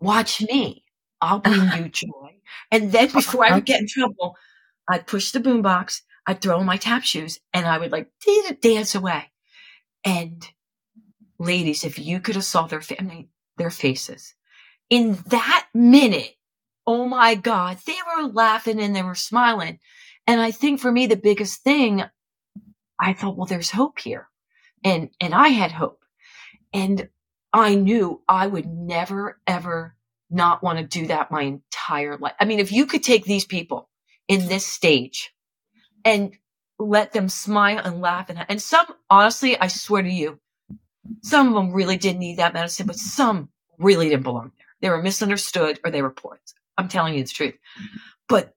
[0.00, 0.85] Watch me.
[1.20, 2.37] I'll bring you joy.
[2.70, 4.37] And then before I would get in trouble,
[4.88, 8.11] I'd push the boombox, I'd throw on my tap shoes, and I would like
[8.61, 9.30] dance away.
[10.04, 10.46] And
[11.38, 14.35] ladies, if you could have saw their fa- I mean, their faces
[14.90, 16.36] in that minute,
[16.87, 19.79] oh my God, they were laughing and they were smiling.
[20.27, 22.05] And I think for me, the biggest thing
[22.99, 24.29] I thought, well, there's hope here.
[24.85, 26.05] And, and I had hope.
[26.72, 27.09] And
[27.53, 29.96] I knew I would never, ever
[30.31, 32.35] not want to do that my entire life.
[32.40, 33.88] I mean, if you could take these people
[34.29, 35.33] in this stage
[36.05, 36.37] and
[36.79, 40.38] let them smile and laugh and, and some, honestly, I swear to you,
[41.22, 44.66] some of them really did need that medicine, but some really didn't belong there.
[44.81, 46.38] They were misunderstood or they were poor.
[46.87, 47.55] I'm telling you the truth.
[47.55, 47.96] Mm-hmm.
[48.29, 48.55] But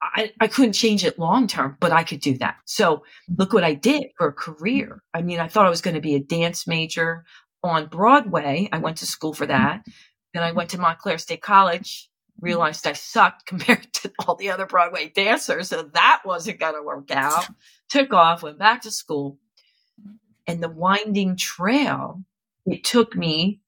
[0.00, 2.56] I, I couldn't change it long term, but I could do that.
[2.64, 3.34] So mm-hmm.
[3.38, 5.02] look what I did for a career.
[5.12, 7.24] I mean, I thought I was going to be a dance major
[7.62, 8.68] on Broadway.
[8.72, 9.62] I went to school for mm-hmm.
[9.62, 9.84] that.
[10.34, 12.08] Then I went to Montclair State College,
[12.40, 15.68] realized I sucked compared to all the other Broadway dancers.
[15.68, 17.48] So that wasn't going to work out.
[17.88, 19.38] Took off, went back to school.
[20.46, 22.22] And the winding trail,
[22.66, 23.60] it took me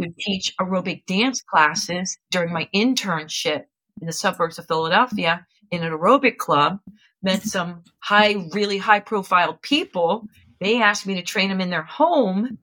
[0.00, 3.64] to teach aerobic dance classes during my internship
[4.00, 6.80] in the suburbs of Philadelphia in an aerobic club
[7.22, 10.26] met some high, really high profile people.
[10.60, 12.58] They asked me to train them in their home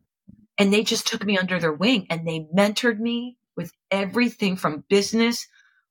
[0.57, 4.83] and they just took me under their wing and they mentored me with everything from
[4.89, 5.47] business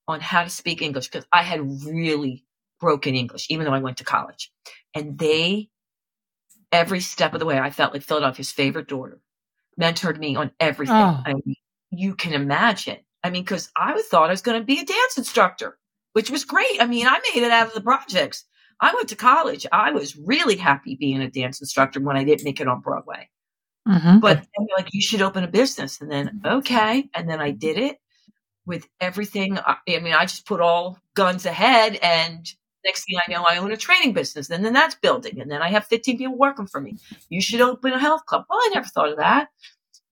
[0.07, 2.45] on how to speak English because I had really
[2.79, 4.51] broken English, even though I went to college.
[4.93, 5.69] And they,
[6.71, 9.19] every step of the way, I felt like Philadelphia's favorite daughter,
[9.79, 10.95] mentored me on everything.
[10.95, 11.21] Oh.
[11.25, 11.55] I mean,
[11.91, 12.97] you can imagine.
[13.23, 15.77] I mean, because I thought I was going to be a dance instructor,
[16.13, 16.81] which was great.
[16.81, 18.45] I mean, I made it out of the projects.
[18.79, 19.65] I went to college.
[19.71, 23.29] I was really happy being a dance instructor when I didn't make it on Broadway.
[23.87, 24.21] Mhm.
[24.21, 24.45] But
[24.77, 26.01] like, you should open a business.
[26.01, 27.09] And then, okay.
[27.13, 27.97] And then I did it
[28.65, 29.57] with everything.
[29.57, 31.95] I, I mean, I just put all guns ahead.
[31.95, 32.47] And
[32.87, 34.49] next thing I know, I own a training business.
[34.49, 35.39] And then that's building.
[35.39, 36.97] And then I have 15 people working for me.
[37.29, 38.45] You should open a health club.
[38.49, 39.49] Well, I never thought of that.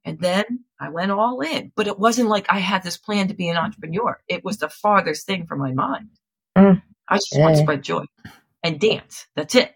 [0.04, 1.72] And then I went all in.
[1.76, 4.20] But it wasn't like I had this plan to be an entrepreneur.
[4.28, 6.10] It was the farthest thing from my mind.
[6.56, 6.84] Mm.
[7.10, 8.06] I just want to spread joy
[8.64, 9.26] and dance.
[9.36, 9.74] That's it.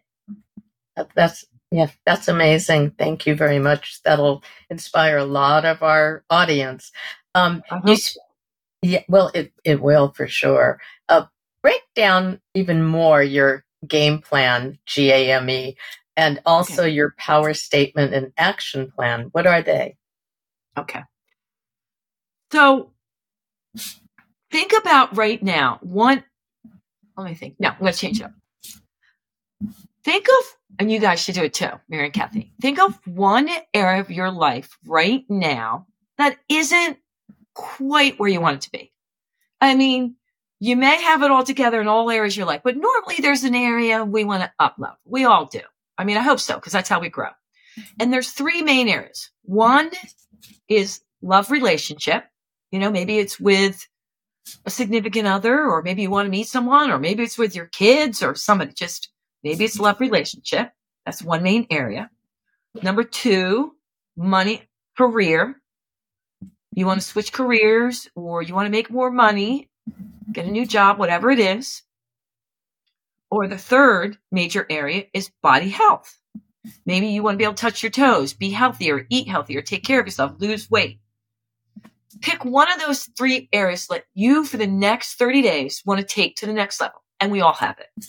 [1.16, 2.92] That's yeah, that's amazing.
[2.98, 4.02] Thank you very much.
[4.04, 6.92] That'll inspire a lot of our audience.
[7.36, 7.96] Um, you,
[8.82, 10.80] yeah, well, it it will for sure.
[11.08, 11.26] Uh,
[11.62, 15.76] break down even more your game plan, GAME,
[16.18, 19.30] and also your power statement and action plan.
[19.32, 19.96] What are they?
[20.78, 21.04] Okay.
[22.52, 22.92] So
[24.52, 25.80] think about right now.
[25.82, 26.24] One,
[27.18, 27.56] let me think.
[27.60, 28.34] No, I'm going to change it up.
[30.04, 32.54] Think of, and you guys should do it too, Mary and Kathy.
[32.62, 36.98] Think of one area of your life right now that isn't
[37.54, 38.92] quite where you want it to be.
[39.62, 40.16] I mean,
[40.60, 43.44] you may have it all together in all areas of your life, but normally there's
[43.44, 44.98] an area we want to up level.
[45.06, 45.62] We all do.
[45.98, 47.30] I mean, I hope so, because that's how we grow.
[47.30, 47.82] Mm-hmm.
[48.00, 49.32] And there's three main areas.
[49.44, 49.92] One
[50.68, 52.26] is love relationship.
[52.72, 53.86] You know, maybe it's with
[54.66, 57.68] a significant other, or maybe you want to meet someone, or maybe it's with your
[57.68, 58.74] kids or somebody.
[58.74, 59.10] Just
[59.44, 60.72] maybe it's love relationship.
[61.06, 62.10] That's one main area.
[62.82, 63.74] Number two,
[64.16, 64.64] money,
[64.98, 65.56] career.
[66.74, 69.69] You want to switch careers or you want to make more money,
[70.32, 71.84] get a new job, whatever it is.
[73.32, 76.18] Or the third major area is body health.
[76.86, 79.84] Maybe you want to be able to touch your toes, be healthier, eat healthier, take
[79.84, 81.00] care of yourself, lose weight.
[82.22, 86.06] Pick one of those three areas that you, for the next 30 days, want to
[86.06, 87.02] take to the next level.
[87.20, 88.06] And we all have it.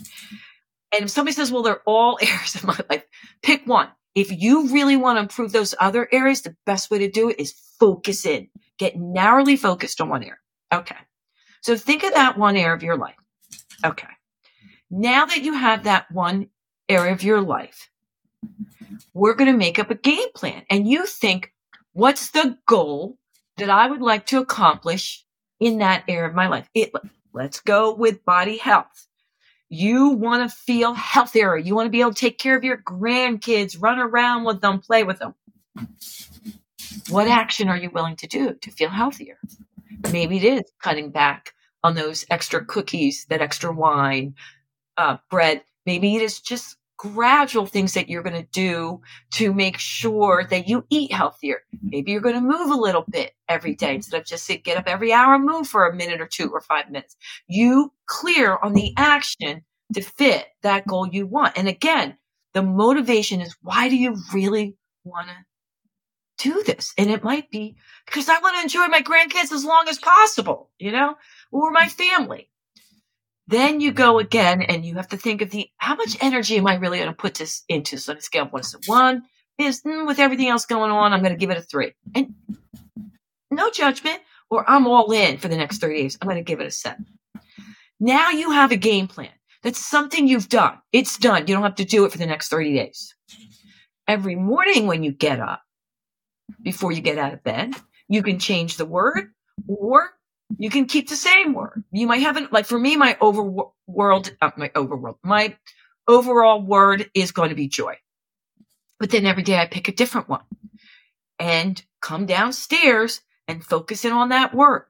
[0.92, 3.04] And if somebody says, well, they're all areas of my life,
[3.42, 3.88] pick one.
[4.14, 7.38] If you really want to improve those other areas, the best way to do it
[7.38, 10.36] is focus in, get narrowly focused on one area.
[10.72, 10.96] Okay.
[11.60, 13.16] So think of that one area of your life.
[13.84, 14.08] Okay.
[14.90, 16.48] Now that you have that one
[16.88, 17.90] area of your life,
[19.14, 20.62] we're going to make up a game plan.
[20.70, 21.52] And you think,
[21.92, 23.16] what's the goal
[23.56, 25.24] that I would like to accomplish
[25.58, 26.68] in that area of my life?
[26.74, 26.92] It,
[27.32, 29.06] let's go with body health.
[29.68, 31.56] You want to feel healthier.
[31.56, 34.80] You want to be able to take care of your grandkids, run around with them,
[34.80, 35.34] play with them.
[37.08, 39.38] What action are you willing to do to feel healthier?
[40.12, 44.34] Maybe it is cutting back on those extra cookies, that extra wine,
[44.96, 45.62] uh, bread.
[45.86, 49.00] Maybe it is just gradual things that you're going to do
[49.32, 51.62] to make sure that you eat healthier.
[51.82, 54.76] Maybe you're going to move a little bit every day instead of just say, get
[54.76, 57.16] up every hour and move for a minute or two or five minutes.
[57.48, 59.62] You clear on the action
[59.94, 61.56] to fit that goal you want.
[61.56, 62.18] And again,
[62.52, 65.34] the motivation is why do you really want to
[66.42, 66.92] do this?
[66.96, 67.76] And it might be
[68.06, 71.16] because I want to enjoy my grandkids as long as possible, you know,
[71.52, 72.50] or my family.
[73.46, 76.66] Then you go again and you have to think of the how much energy am
[76.66, 77.96] I really going to put this into?
[77.98, 79.22] So on a scale of one to one
[79.58, 81.92] is mm, with everything else going on, I'm going to give it a three.
[82.14, 82.34] And
[83.50, 86.18] no judgment, or I'm all in for the next 30 days.
[86.20, 87.06] I'm going to give it a seven.
[87.98, 89.30] Now you have a game plan.
[89.62, 90.78] That's something you've done.
[90.92, 91.46] It's done.
[91.46, 93.14] You don't have to do it for the next 30 days.
[94.08, 95.62] Every morning when you get up,
[96.62, 97.74] before you get out of bed,
[98.08, 99.32] you can change the word
[99.66, 100.10] or
[100.58, 101.84] you can keep the same word.
[101.92, 105.56] You might have an, like for me, my overworld, uh, my overworld, my
[106.08, 107.96] overall word is going to be joy.
[108.98, 110.44] But then every day I pick a different one
[111.38, 114.86] and come downstairs and focus in on that word.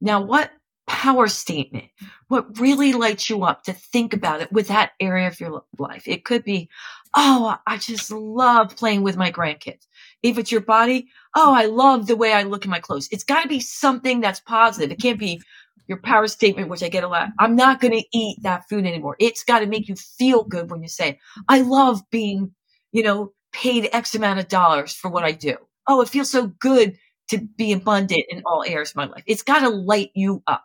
[0.00, 0.50] Now, what
[0.86, 1.86] power statement,
[2.28, 6.06] what really lights you up to think about it with that area of your life?
[6.06, 6.68] It could be,
[7.16, 9.86] oh, I just love playing with my grandkids.
[10.22, 13.08] If it's your body, oh, I love the way I look in my clothes.
[13.10, 14.92] It's got to be something that's positive.
[14.92, 15.42] It can't be
[15.88, 17.30] your power statement, which I get a lot.
[17.38, 19.16] I'm not going to eat that food anymore.
[19.20, 22.52] It's got to make you feel good when you say, I love being,
[22.92, 25.56] you know, paid X amount of dollars for what I do.
[25.88, 26.96] Oh, it feels so good
[27.30, 29.24] to be abundant in all areas of my life.
[29.26, 30.64] It's got to light you up.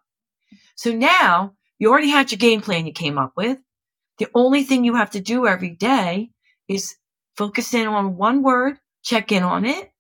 [0.76, 3.58] So now You already had your game plan you came up with.
[4.20, 6.32] The only thing you have to do every day
[6.72, 6.96] is
[7.36, 9.92] focus in on one word, check in on it,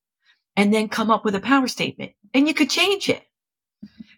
[0.55, 2.12] and then come up with a power statement.
[2.34, 3.23] And you could change it.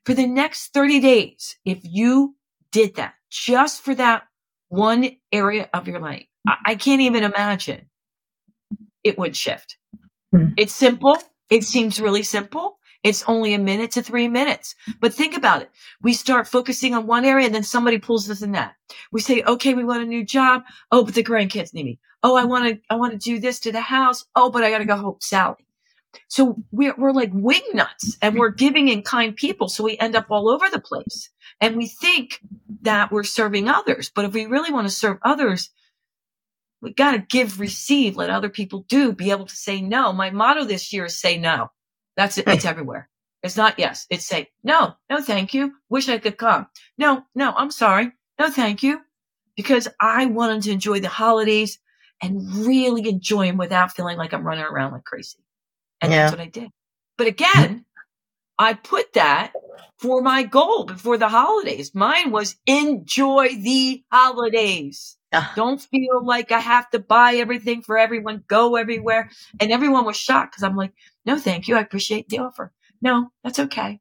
[0.06, 2.36] For the next 30 days, if you
[2.72, 4.24] did that just for that
[4.70, 7.90] one area of your life, I, I can't even imagine
[9.04, 9.78] it would shift.
[10.32, 10.50] Hmm.
[10.58, 11.18] It's simple.
[11.50, 12.78] It seems really simple.
[13.04, 14.76] It's only a minute to three minutes.
[15.00, 15.70] But think about it.
[16.02, 18.76] We start focusing on one area and then somebody pulls us in that.
[19.12, 20.64] We say, okay, we want a new job.
[20.92, 22.00] Oh, but the grandkids need me.
[22.24, 24.26] Oh, I want to, I want to do this to the house.
[24.36, 25.66] Oh, but I got to go help Sally.
[26.28, 29.68] So we're, we're like wing nuts and we're giving and kind people.
[29.68, 32.40] So we end up all over the place and we think
[32.82, 34.12] that we're serving others.
[34.14, 35.70] But if we really want to serve others,
[36.82, 40.14] we got to give, receive, let other people do, be able to say no.
[40.14, 41.72] My motto this year is say no.
[42.16, 42.48] That's it.
[42.48, 42.70] It's hmm.
[42.70, 43.10] everywhere.
[43.42, 44.06] It's not yes.
[44.10, 45.74] It's say no, no, thank you.
[45.90, 46.68] Wish I could come.
[46.98, 48.12] No, no, I'm sorry.
[48.40, 49.02] No, thank you.
[49.58, 51.78] Because I wanted to enjoy the holidays
[52.22, 55.40] and really enjoy them without feeling like I'm running around like crazy.
[56.02, 56.24] And Yeah.
[56.24, 56.70] that's what I did.
[57.18, 57.86] But again,
[58.60, 59.54] I put that
[60.00, 61.94] for my goal before the holidays.
[61.96, 65.18] Mine was enjoy the holidays.
[65.34, 65.52] Ah.
[65.56, 69.32] Don't feel like I have to buy everything for everyone, go everywhere.
[69.60, 70.94] And everyone was shocked because I'm like,
[71.26, 71.76] no, thank you.
[71.76, 72.72] I appreciate the offer.
[73.02, 74.00] No, that's okay.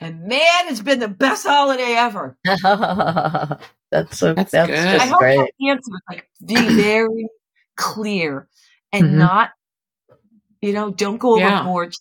[0.00, 2.36] And man, it's been the best holiday ever.
[2.44, 4.78] that's so That's that's, good.
[4.78, 5.36] I hope great.
[5.36, 7.28] that answer was like be very
[7.76, 8.48] clear
[8.92, 9.14] and Mhm.
[9.14, 9.50] not,
[10.60, 11.60] you know, don't go Yeah.
[11.60, 11.94] overboard.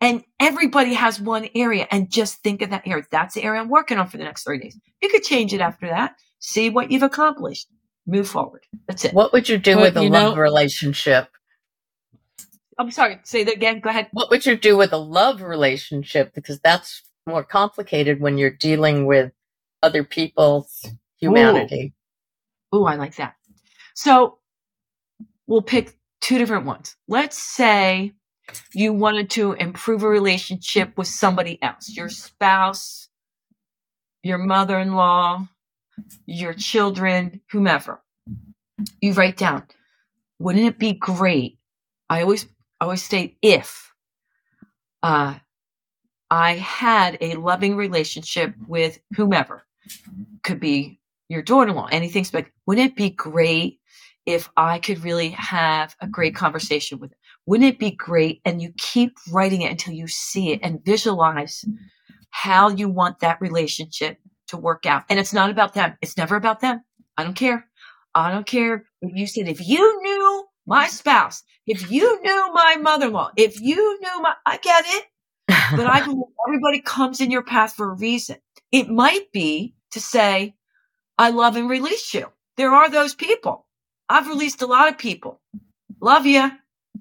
[0.00, 3.04] And everybody has one area and just think of that area.
[3.10, 4.78] That's the area I'm working on for the next 30 days.
[5.00, 6.14] You could change it after that.
[6.38, 7.66] See what you've accomplished.
[8.06, 8.64] Move forward.
[8.86, 9.14] That's it.
[9.14, 11.28] What would you do But, with a love know- relationship?
[12.78, 13.18] I'm sorry.
[13.24, 13.80] Say that again.
[13.80, 14.08] Go ahead.
[14.12, 16.34] What would you do with a love relationship?
[16.34, 19.32] Because that's more complicated when you're dealing with
[19.82, 20.86] other people's
[21.18, 21.92] humanity.
[22.74, 23.34] Ooh, I like that.
[23.94, 24.38] So
[25.46, 26.96] we'll pick two different ones.
[27.08, 28.12] Let's say
[28.72, 33.08] you wanted to improve a relationship with somebody else, your spouse,
[34.22, 35.48] your mother in law,
[36.26, 38.02] your children, whomever.
[39.00, 39.64] You write down,
[40.38, 41.58] wouldn't it be great?
[42.08, 42.46] I always,
[42.80, 43.92] I always state if,
[45.02, 45.36] uh,
[46.30, 49.64] I had a loving relationship with whomever.
[50.42, 52.26] Could be your daughter-in-law, anything.
[52.32, 53.80] But wouldn't it be great
[54.24, 57.18] if I could really have a great conversation with it?
[57.46, 58.40] Wouldn't it be great?
[58.44, 61.64] And you keep writing it until you see it and visualize
[62.30, 65.04] how you want that relationship to work out.
[65.08, 65.96] And it's not about them.
[66.02, 66.82] It's never about them.
[67.16, 67.66] I don't care.
[68.14, 68.84] I don't care
[69.14, 74.22] you said, if you knew my spouse, if you knew my mother-in-law, if you knew
[74.22, 75.04] my, I get it
[75.70, 78.36] but I believe everybody comes in your path for a reason.
[78.72, 80.54] It might be to say,
[81.18, 82.26] I love and release you.
[82.56, 83.66] There are those people.
[84.08, 85.40] I've released a lot of people.
[86.00, 86.50] Love ya.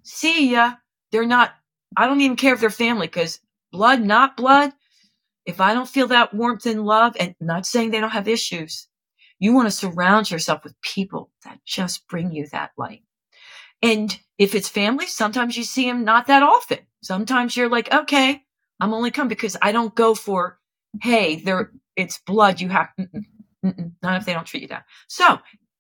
[0.04, 0.74] See ya.
[1.12, 1.54] They're not,
[1.98, 3.40] I don't even care if they're family because
[3.72, 4.74] blood, not blood.
[5.46, 8.88] If I don't feel that warmth and love and not saying they don't have issues,
[9.40, 13.04] you want to surround yourself with people that just bring you that light.
[13.82, 16.80] And if it's family, sometimes you see them not that often.
[17.04, 18.44] Sometimes you're like, okay,
[18.80, 20.60] I'm only come because I don't go for,
[21.02, 22.62] hey, there, it's blood.
[22.62, 22.90] You have,
[23.64, 24.86] not if they don't treat you that.
[25.08, 25.40] So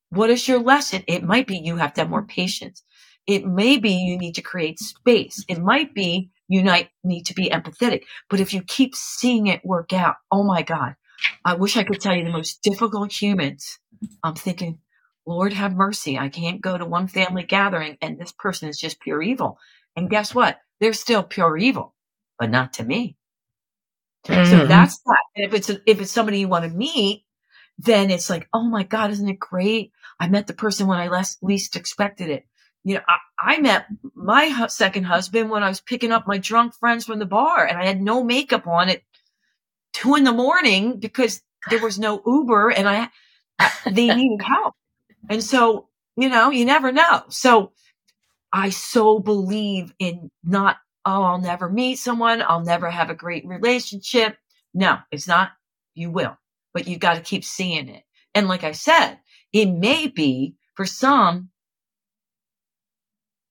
[0.09, 1.03] what is your lesson?
[1.07, 2.83] It might be you have to have more patience.
[3.27, 5.43] It may be you need to create space.
[5.47, 8.03] It might be you might need to be empathetic.
[8.29, 10.95] But if you keep seeing it work out, oh my God,
[11.43, 13.79] I wish I could tell you the most difficult humans.
[14.23, 14.79] I'm thinking,
[15.25, 16.19] Lord have mercy.
[16.19, 19.57] I can't go to one family gathering and this person is just pure evil.
[19.95, 20.59] And guess what?
[20.79, 21.94] They're still pure evil,
[22.39, 23.17] but not to me.
[24.43, 24.67] So Mhm.
[24.67, 25.19] that's that.
[25.35, 27.25] And if it's a, if it's somebody you want to meet,
[27.79, 29.91] then it's like, oh my God, isn't it great?
[30.19, 32.45] I met the person when I less, least expected it.
[32.83, 36.37] You know, I, I met my hu- second husband when I was picking up my
[36.37, 39.01] drunk friends from the bar and I had no makeup on at
[39.93, 43.09] two in the morning because there was no Uber and I,
[43.59, 44.75] I they needed help.
[45.29, 47.23] And so, you know, you never know.
[47.29, 47.73] So
[48.53, 52.41] I so believe in not, oh, I'll never meet someone.
[52.41, 54.37] I'll never have a great relationship.
[54.73, 55.51] No, it's not.
[55.93, 56.37] You will,
[56.73, 58.03] but you've got to keep seeing it.
[58.33, 59.19] And like I said,
[59.53, 61.49] it may be for some,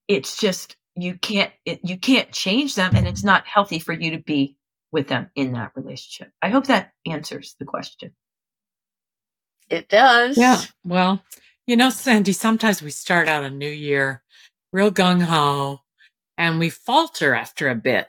[0.08, 4.10] it's just, you can't, it, you can't change them and it's not healthy for you
[4.10, 4.58] to be
[4.92, 6.32] with them in that relationship.
[6.42, 8.12] I hope that answers the question.
[9.70, 10.36] It does.
[10.36, 10.60] Yeah.
[10.84, 11.22] Well,
[11.66, 14.22] you know, Sandy, sometimes we start out a new year
[14.72, 15.80] real gung ho
[16.38, 18.08] and we falter after a bit.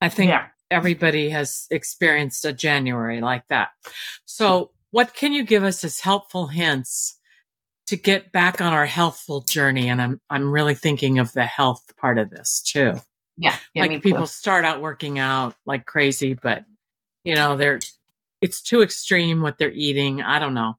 [0.00, 0.48] I think Yeah.
[0.70, 3.70] everybody has experienced a January like that.
[4.24, 7.18] So what can you give us as helpful hints
[7.86, 9.88] to get back on our healthful journey?
[9.88, 12.94] And I'm I'm really thinking of the health part of this too.
[13.36, 16.64] Yeah, yeah like people start out working out like crazy, but
[17.24, 17.80] you know they're
[18.40, 20.22] it's too extreme what they're eating.
[20.22, 20.76] I don't know.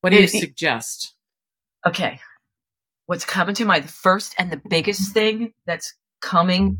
[0.00, 1.14] What do you suggest?
[1.86, 2.20] Okay,
[3.06, 3.84] what's coming to mind?
[3.84, 5.94] The first and the biggest thing that's
[6.24, 6.78] coming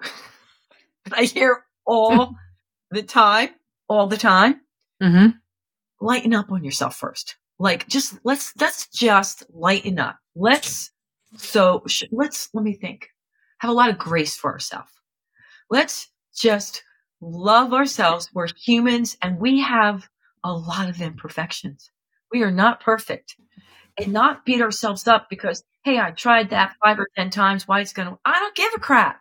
[1.12, 2.34] I hear all
[2.90, 3.50] the time,
[3.88, 4.60] all the time.
[5.02, 5.28] Mm-hmm.
[6.00, 7.36] Lighten up on yourself first.
[7.58, 10.16] Like, just let's let's just lighten up.
[10.34, 10.90] Let's
[11.36, 13.08] so sh- let's let me think.
[13.58, 14.90] Have a lot of grace for ourselves.
[15.70, 16.82] Let's just
[17.20, 18.28] love ourselves.
[18.34, 20.08] We're humans, and we have
[20.44, 21.90] a lot of imperfections.
[22.32, 23.36] We are not perfect,
[23.98, 27.66] and not beat ourselves up because hey, I tried that five or ten times.
[27.66, 28.18] Why it's gonna?
[28.24, 29.20] I don't give a crap.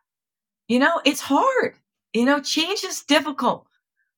[0.68, 1.76] You know, it's hard.
[2.14, 3.68] You know, change is difficult.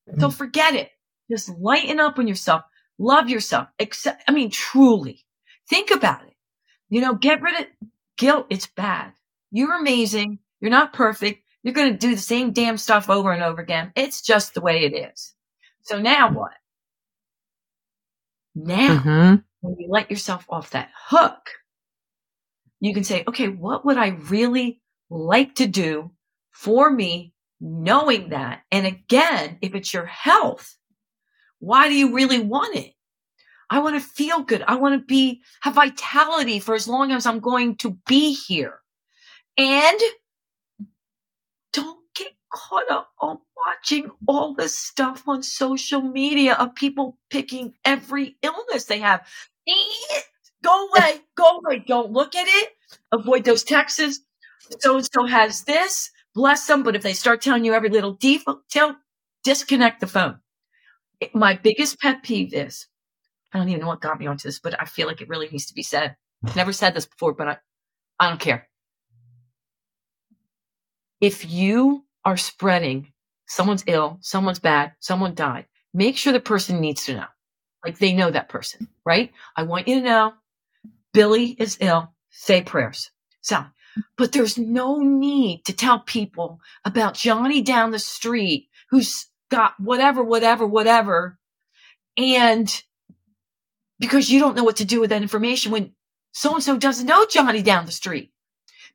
[0.07, 0.29] So mm-hmm.
[0.29, 0.91] forget it.
[1.31, 2.63] Just lighten up on yourself.
[2.99, 3.67] Love yourself.
[3.79, 5.25] Accept, I mean, truly
[5.69, 6.33] think about it.
[6.89, 7.67] You know, get rid of
[8.17, 8.47] guilt.
[8.49, 9.13] It's bad.
[9.51, 10.39] You're amazing.
[10.59, 11.43] You're not perfect.
[11.63, 13.91] You're going to do the same damn stuff over and over again.
[13.95, 15.33] It's just the way it is.
[15.81, 16.51] So now what?
[18.55, 19.35] Now, mm-hmm.
[19.63, 21.49] When you let yourself off that hook,
[22.79, 26.11] you can say, okay, what would I really like to do
[26.51, 27.33] for me
[27.63, 28.61] knowing that.
[28.71, 30.75] And again, if it's your health,
[31.59, 32.93] why do you really want it?
[33.69, 34.63] I want to feel good.
[34.67, 38.79] I want to be, have vitality for as long as I'm going to be here.
[39.57, 39.99] And
[41.71, 47.73] don't get caught up on watching all this stuff on social media of people picking
[47.85, 49.25] every illness they have.
[50.63, 51.21] Go away.
[51.35, 51.83] Go away.
[51.87, 52.69] Don't look at it.
[53.11, 54.19] Avoid those texts.
[54.79, 56.83] So and so has this bless them.
[56.83, 58.95] But if they start telling you every little detail,
[59.43, 60.39] disconnect the phone.
[61.33, 62.87] My biggest pet peeve is,
[63.53, 65.47] I don't even know what got me onto this, but I feel like it really
[65.49, 66.15] needs to be said.
[66.45, 67.57] I've Never said this before, but I,
[68.19, 68.67] I don't care.
[71.21, 73.13] If you are spreading
[73.47, 77.25] someone's ill, someone's bad, someone died, make sure the person needs to know.
[77.83, 79.31] Like they know that person, right?
[79.55, 80.33] I want you to know
[81.13, 82.13] Billy is ill.
[82.29, 83.11] Say prayers.
[83.41, 83.65] So
[84.17, 90.23] but there's no need to tell people about Johnny down the street who's got whatever,
[90.23, 91.37] whatever, whatever.
[92.17, 92.83] And
[93.99, 95.93] because you don't know what to do with that information when
[96.31, 98.31] so and so doesn't know Johnny down the street.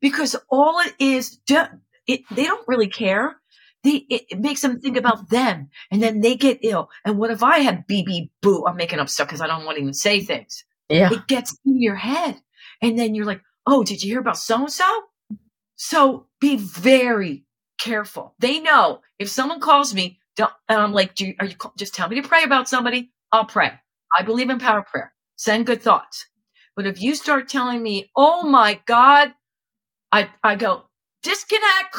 [0.01, 1.39] Because all it is,
[2.07, 3.37] it, they don't really care.
[3.89, 6.91] They, it, it, makes them think about them and then they get ill.
[7.07, 8.67] And what if I have BB boo?
[8.67, 10.65] I'm making up stuff because I don't want to even say things.
[10.91, 11.13] Yeah.
[11.13, 12.39] It gets in your head.
[12.83, 15.03] And then you're like, Oh, did you hear about so and so?
[15.77, 17.45] So be very
[17.79, 18.35] careful.
[18.39, 21.95] They know if someone calls me, don't, and I'm like, do you, are you just
[21.95, 23.13] tell me to pray about somebody?
[23.33, 23.73] I'll pray.
[24.17, 25.13] I believe in power prayer.
[25.37, 26.27] Send good thoughts.
[26.77, 29.33] But if you start telling me, oh my God,
[30.13, 30.85] I, I go,
[31.23, 31.95] disconnect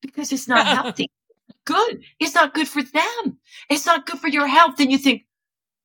[0.00, 1.10] because it's not healthy.
[1.64, 2.02] good.
[2.18, 3.38] It's not good for them.
[3.68, 4.80] It's not good for your health.
[4.80, 5.26] And you think,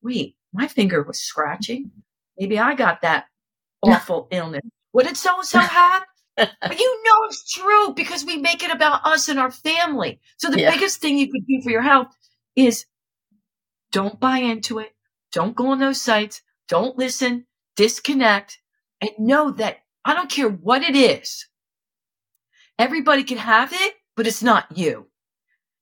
[0.02, 1.90] wait, my finger was scratching.
[2.38, 3.26] Maybe I got that
[3.82, 4.62] awful illness.
[4.92, 6.04] What did so and so have?
[6.36, 10.20] But you know it's true because we make it about us and our family.
[10.38, 10.70] So the yeah.
[10.70, 12.08] biggest thing you could do for your health
[12.56, 12.86] is
[13.90, 14.92] don't buy into it.
[15.32, 16.42] Don't go on those sites.
[16.68, 17.46] Don't listen.
[17.76, 18.58] Disconnect
[19.00, 21.46] and know that I don't care what it is.
[22.78, 25.08] Everybody can have it, but it's not you.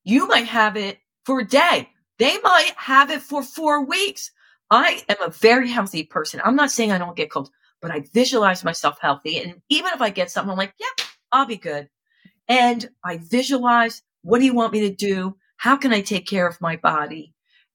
[0.04, 1.88] You might have it for a day.
[2.18, 4.30] They might have it for four weeks.
[4.70, 6.40] I am a very healthy person.
[6.44, 7.50] I'm not saying I don't get colds
[7.80, 9.38] but I visualize myself healthy.
[9.38, 11.88] And even if I get something, I'm like, yeah, I'll be good.
[12.48, 15.36] And I visualize, what do you want me to do?
[15.56, 17.34] How can I take care of my body?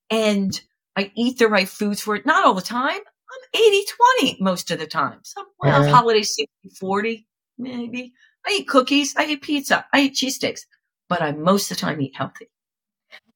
[0.09, 0.59] And
[0.95, 2.25] I eat the right foods for it.
[2.25, 2.91] Not all the time.
[2.91, 3.85] I'm 80
[4.19, 5.19] 20 most of the time.
[5.23, 5.91] Some well, uh-huh.
[5.91, 7.27] holidays 60 40,
[7.57, 8.13] maybe.
[8.45, 9.15] I eat cookies.
[9.15, 9.85] I eat pizza.
[9.91, 10.61] I eat cheese cheesesteaks,
[11.09, 12.49] but I most of the time eat healthy.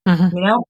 [0.07, 0.37] Mm-hmm.
[0.37, 0.63] You know?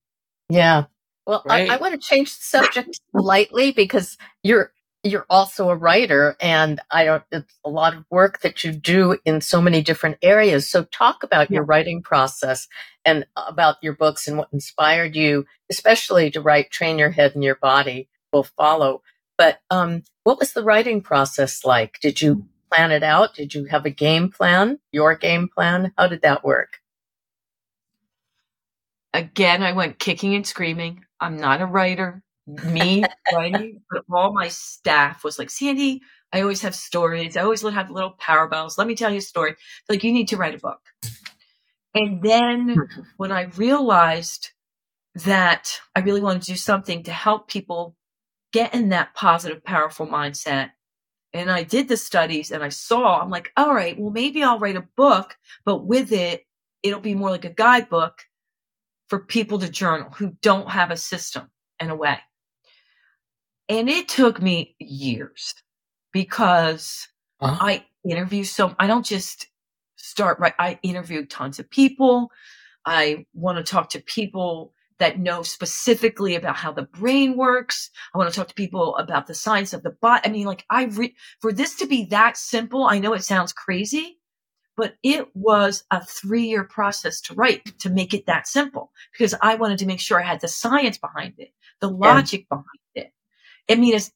[0.50, 0.86] Yeah.
[1.26, 1.70] Well, right.
[1.70, 4.72] I, I want to change the subject slightly because you're
[5.04, 9.18] you're also a writer and I don't, it's a lot of work that you do
[9.24, 10.70] in so many different areas.
[10.70, 11.56] So talk about yeah.
[11.56, 12.68] your writing process
[13.06, 17.44] and about your books and what inspired you, especially to write Train Your Head and
[17.46, 19.02] Your Body will follow.
[19.38, 22.00] But, um, what was the writing process like?
[22.02, 23.36] Did you plan it out?
[23.36, 25.94] Did you have a game plan, your game plan?
[25.98, 26.78] How did that work?
[29.14, 31.04] Again, I went kicking and screaming.
[31.20, 33.04] I'm not a writer me
[33.34, 36.02] writing, but all my staff was like, Sandy,
[36.32, 37.38] I always have stories.
[37.38, 38.78] I always have little power bells.
[38.78, 39.56] Let me tell you a story.
[39.88, 40.80] Like, you need to write a book.
[41.94, 42.76] And then
[43.18, 44.52] when I realized
[45.16, 47.96] that I really wanted to do something to help people
[48.54, 50.72] get in that positive, powerful mindset.
[51.34, 54.60] And I did the studies and I saw, I'm like, all right, well, maybe I'll
[54.60, 56.46] write a book, but with it,
[56.82, 58.24] it'll be more like a guidebook
[59.08, 61.50] for people to journal who don't have a system
[61.80, 62.20] in a way.
[63.68, 65.54] And it took me years
[66.12, 67.08] because
[67.40, 67.58] uh-huh.
[67.60, 69.48] I interview so I don't just
[69.98, 70.54] start right.
[70.58, 72.32] I interview tons of people.
[72.86, 77.90] I want to talk to people that know specifically about how the brain works.
[78.14, 80.22] I want to talk to people about the science of the body.
[80.26, 83.54] I mean, like I re- for this to be that simple, I know it sounds
[83.54, 84.20] crazy,
[84.76, 89.34] but it was a three year process to write to make it that simple because
[89.42, 92.58] I wanted to make sure I had the science behind it, the logic yeah.
[92.58, 93.14] behind it.
[93.70, 94.12] I mean, it's,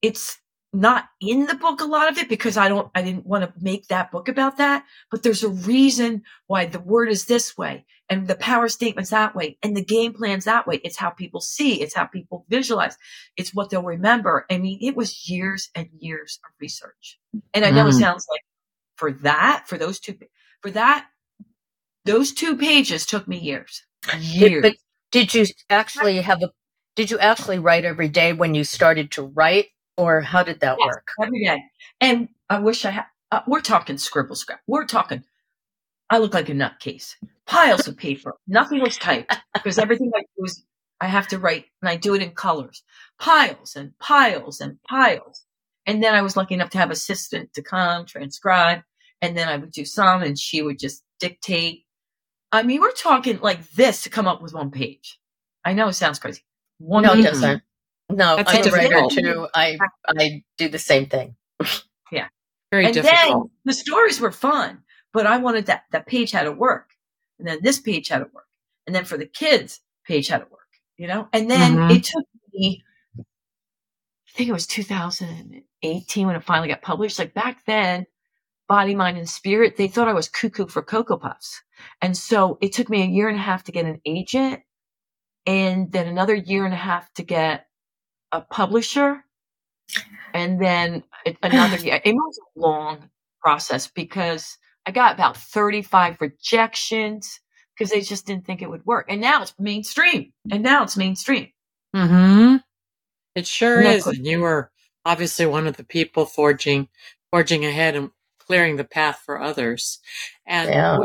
[0.00, 0.38] it's
[0.72, 3.52] not in the book a lot of it because I don't, I didn't want to
[3.62, 7.84] make that book about that, but there's a reason why the word is this way
[8.08, 10.80] and the power statements that way and the game plans that way.
[10.82, 11.82] It's how people see.
[11.82, 12.96] It's how people visualize.
[13.36, 14.46] It's what they'll remember.
[14.50, 17.18] I mean, it was years and years of research.
[17.52, 17.90] And I know mm.
[17.90, 18.42] it sounds like
[18.96, 20.16] for that, for those two,
[20.62, 21.06] for that,
[22.04, 23.82] those two pages took me years.
[24.18, 24.62] Years.
[24.62, 24.74] But
[25.10, 26.50] did you actually have a,
[26.96, 29.66] did you actually write every day when you started to write
[29.96, 31.08] or how did that yes, work?
[31.22, 31.62] Every day.
[32.00, 34.60] And I wish I had, uh, we're talking scribble scrap.
[34.66, 35.24] We're talking,
[36.10, 37.14] I look like a nutcase.
[37.46, 38.34] Piles of paper.
[38.46, 40.64] Nothing was typed because everything I do is,
[41.00, 42.84] I have to write and I do it in colors.
[43.18, 45.44] Piles and piles and piles.
[45.84, 48.82] And then I was lucky enough to have an assistant to come transcribe.
[49.20, 51.86] And then I would do some and she would just dictate.
[52.52, 55.18] I mean, we're talking like this to come up with one page.
[55.64, 56.42] I know it sounds crazy.
[56.78, 57.24] One no, page.
[57.24, 57.62] it doesn't.
[58.12, 59.48] No, That's I'm a writer too.
[59.54, 61.36] I I do the same thing.
[62.12, 62.28] yeah.
[62.70, 63.18] Very and difficult.
[63.18, 64.82] then the stories were fun,
[65.12, 66.90] but I wanted that that page had to work.
[67.38, 68.46] And then this page had to work.
[68.86, 70.60] And then for the kids, page had to work,
[70.96, 71.28] you know?
[71.32, 71.90] And then mm-hmm.
[71.90, 72.82] it took me
[73.18, 77.18] I think it was 2018 when it finally got published.
[77.18, 78.06] Like back then,
[78.66, 81.62] Body, Mind, and Spirit, they thought I was cuckoo for Cocoa Puffs.
[82.00, 84.62] And so it took me a year and a half to get an agent
[85.44, 87.66] and then another year and a half to get
[88.32, 89.22] a publisher
[90.34, 91.04] and then
[91.42, 92.00] another year.
[92.04, 93.10] It was a long
[93.40, 97.40] process because I got about 35 rejections
[97.76, 99.06] because they just didn't think it would work.
[99.08, 100.32] And now it's mainstream.
[100.50, 101.48] And now it's mainstream.
[101.94, 102.56] Hmm.
[103.34, 104.06] It sure is.
[104.06, 104.70] And you were
[105.04, 106.88] obviously one of the people forging,
[107.30, 110.00] forging ahead and clearing the path for others.
[110.46, 110.98] And yeah.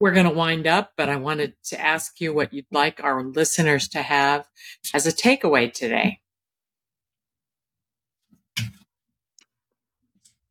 [0.00, 3.22] we're going to wind up, but I wanted to ask you what you'd like our
[3.22, 4.48] listeners to have
[4.92, 6.20] as a takeaway today.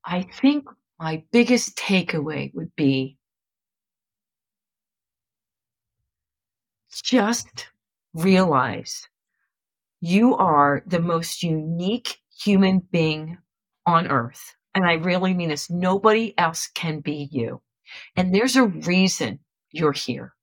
[0.10, 3.18] I think my biggest takeaway would be
[7.04, 7.68] just
[8.14, 9.10] realize
[10.00, 13.38] you are the most unique human being
[13.86, 14.56] on earth.
[14.74, 15.70] And I really mean this.
[15.70, 17.62] Nobody else can be you.
[18.16, 19.40] And there's a reason
[19.72, 20.34] you're here.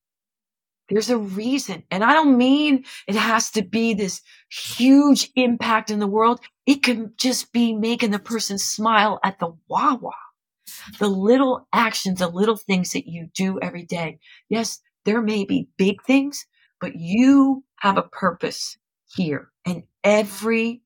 [0.89, 1.83] There's a reason.
[1.91, 4.21] And I don't mean it has to be this
[4.51, 6.41] huge impact in the world.
[6.67, 10.13] It can just be making the person smile at the Wawa.
[10.99, 14.19] The little actions, the little things that you do every day.
[14.49, 16.47] Yes, there may be big things,
[16.81, 18.77] but you have a purpose
[19.07, 19.51] here.
[19.65, 20.83] And every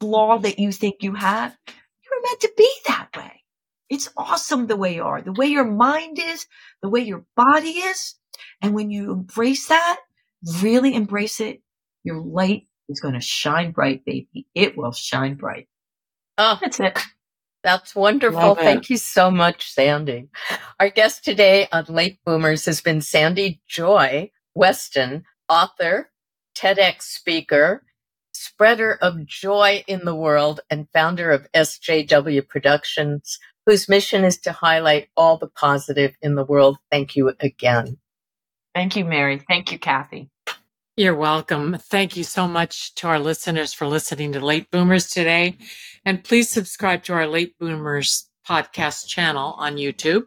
[0.00, 3.42] flaw that you think you have, you're meant to be that way.
[3.88, 6.46] It's awesome the way you are, the way your mind is,
[6.82, 8.14] the way your body is.
[8.62, 9.98] And when you embrace that,
[10.62, 11.62] really embrace it,
[12.04, 14.46] your light is going to shine bright, baby.
[14.54, 15.68] It will shine bright.
[16.38, 16.98] Oh, that's it.
[17.64, 18.54] That's wonderful.
[18.54, 20.28] Thank you so much, Sandy.
[20.78, 26.10] Our guest today on Late Boomers has been Sandy Joy Weston, author,
[26.56, 27.84] TEDx speaker,
[28.32, 34.52] spreader of joy in the world, and founder of SJW Productions, whose mission is to
[34.52, 36.78] highlight all the positive in the world.
[36.90, 37.98] Thank you again.
[38.74, 39.40] Thank you, Mary.
[39.48, 40.30] Thank you, Kathy.
[40.96, 41.76] You're welcome.
[41.78, 45.56] Thank you so much to our listeners for listening to Late Boomers today.
[46.04, 50.24] And please subscribe to our Late Boomers podcast channel on YouTube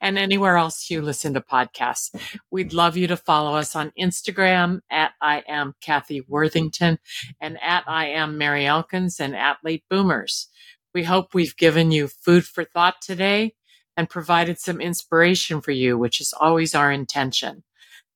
[0.00, 2.14] and anywhere else you listen to podcasts.
[2.50, 6.98] We'd love you to follow us on Instagram at I am Kathy Worthington
[7.40, 10.48] and at I am Mary Elkins and at Late Boomers.
[10.94, 13.54] We hope we've given you food for thought today
[13.96, 17.62] and provided some inspiration for you, which is always our intention.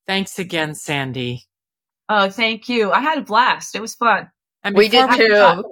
[0.07, 1.44] Thanks again, Sandy.
[2.09, 2.92] Oh, thank you.
[2.92, 3.74] I had a blast.
[3.74, 4.30] It was fun.
[4.62, 5.28] And we did too.
[5.28, 5.64] Cut,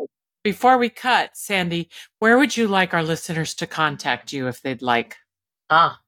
[0.42, 4.82] before we cut, Sandy, where would you like our listeners to contact you if they'd
[4.82, 5.16] like?
[5.70, 6.00] Ah,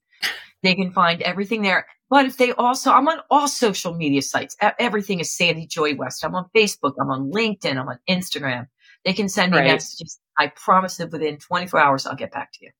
[0.62, 1.86] They can find everything there.
[2.08, 4.56] But if they also, I'm on all social media sites.
[4.78, 6.24] Everything is Sandy Joy West.
[6.24, 6.94] I'm on Facebook.
[7.00, 7.76] I'm on LinkedIn.
[7.76, 8.68] I'm on Instagram.
[9.04, 10.18] They can send me messages.
[10.38, 12.70] I promise that within 24 hours, I'll get back to you.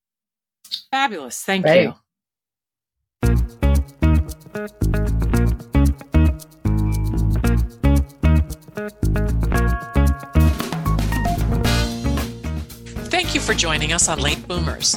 [0.90, 1.42] Fabulous.
[1.42, 1.82] Thank right.
[1.82, 1.94] you.
[13.08, 14.96] Thank you for joining us on Late Boomers,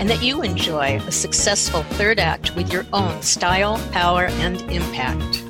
[0.00, 5.49] and that you enjoy a successful third act with your own style, power, and impact.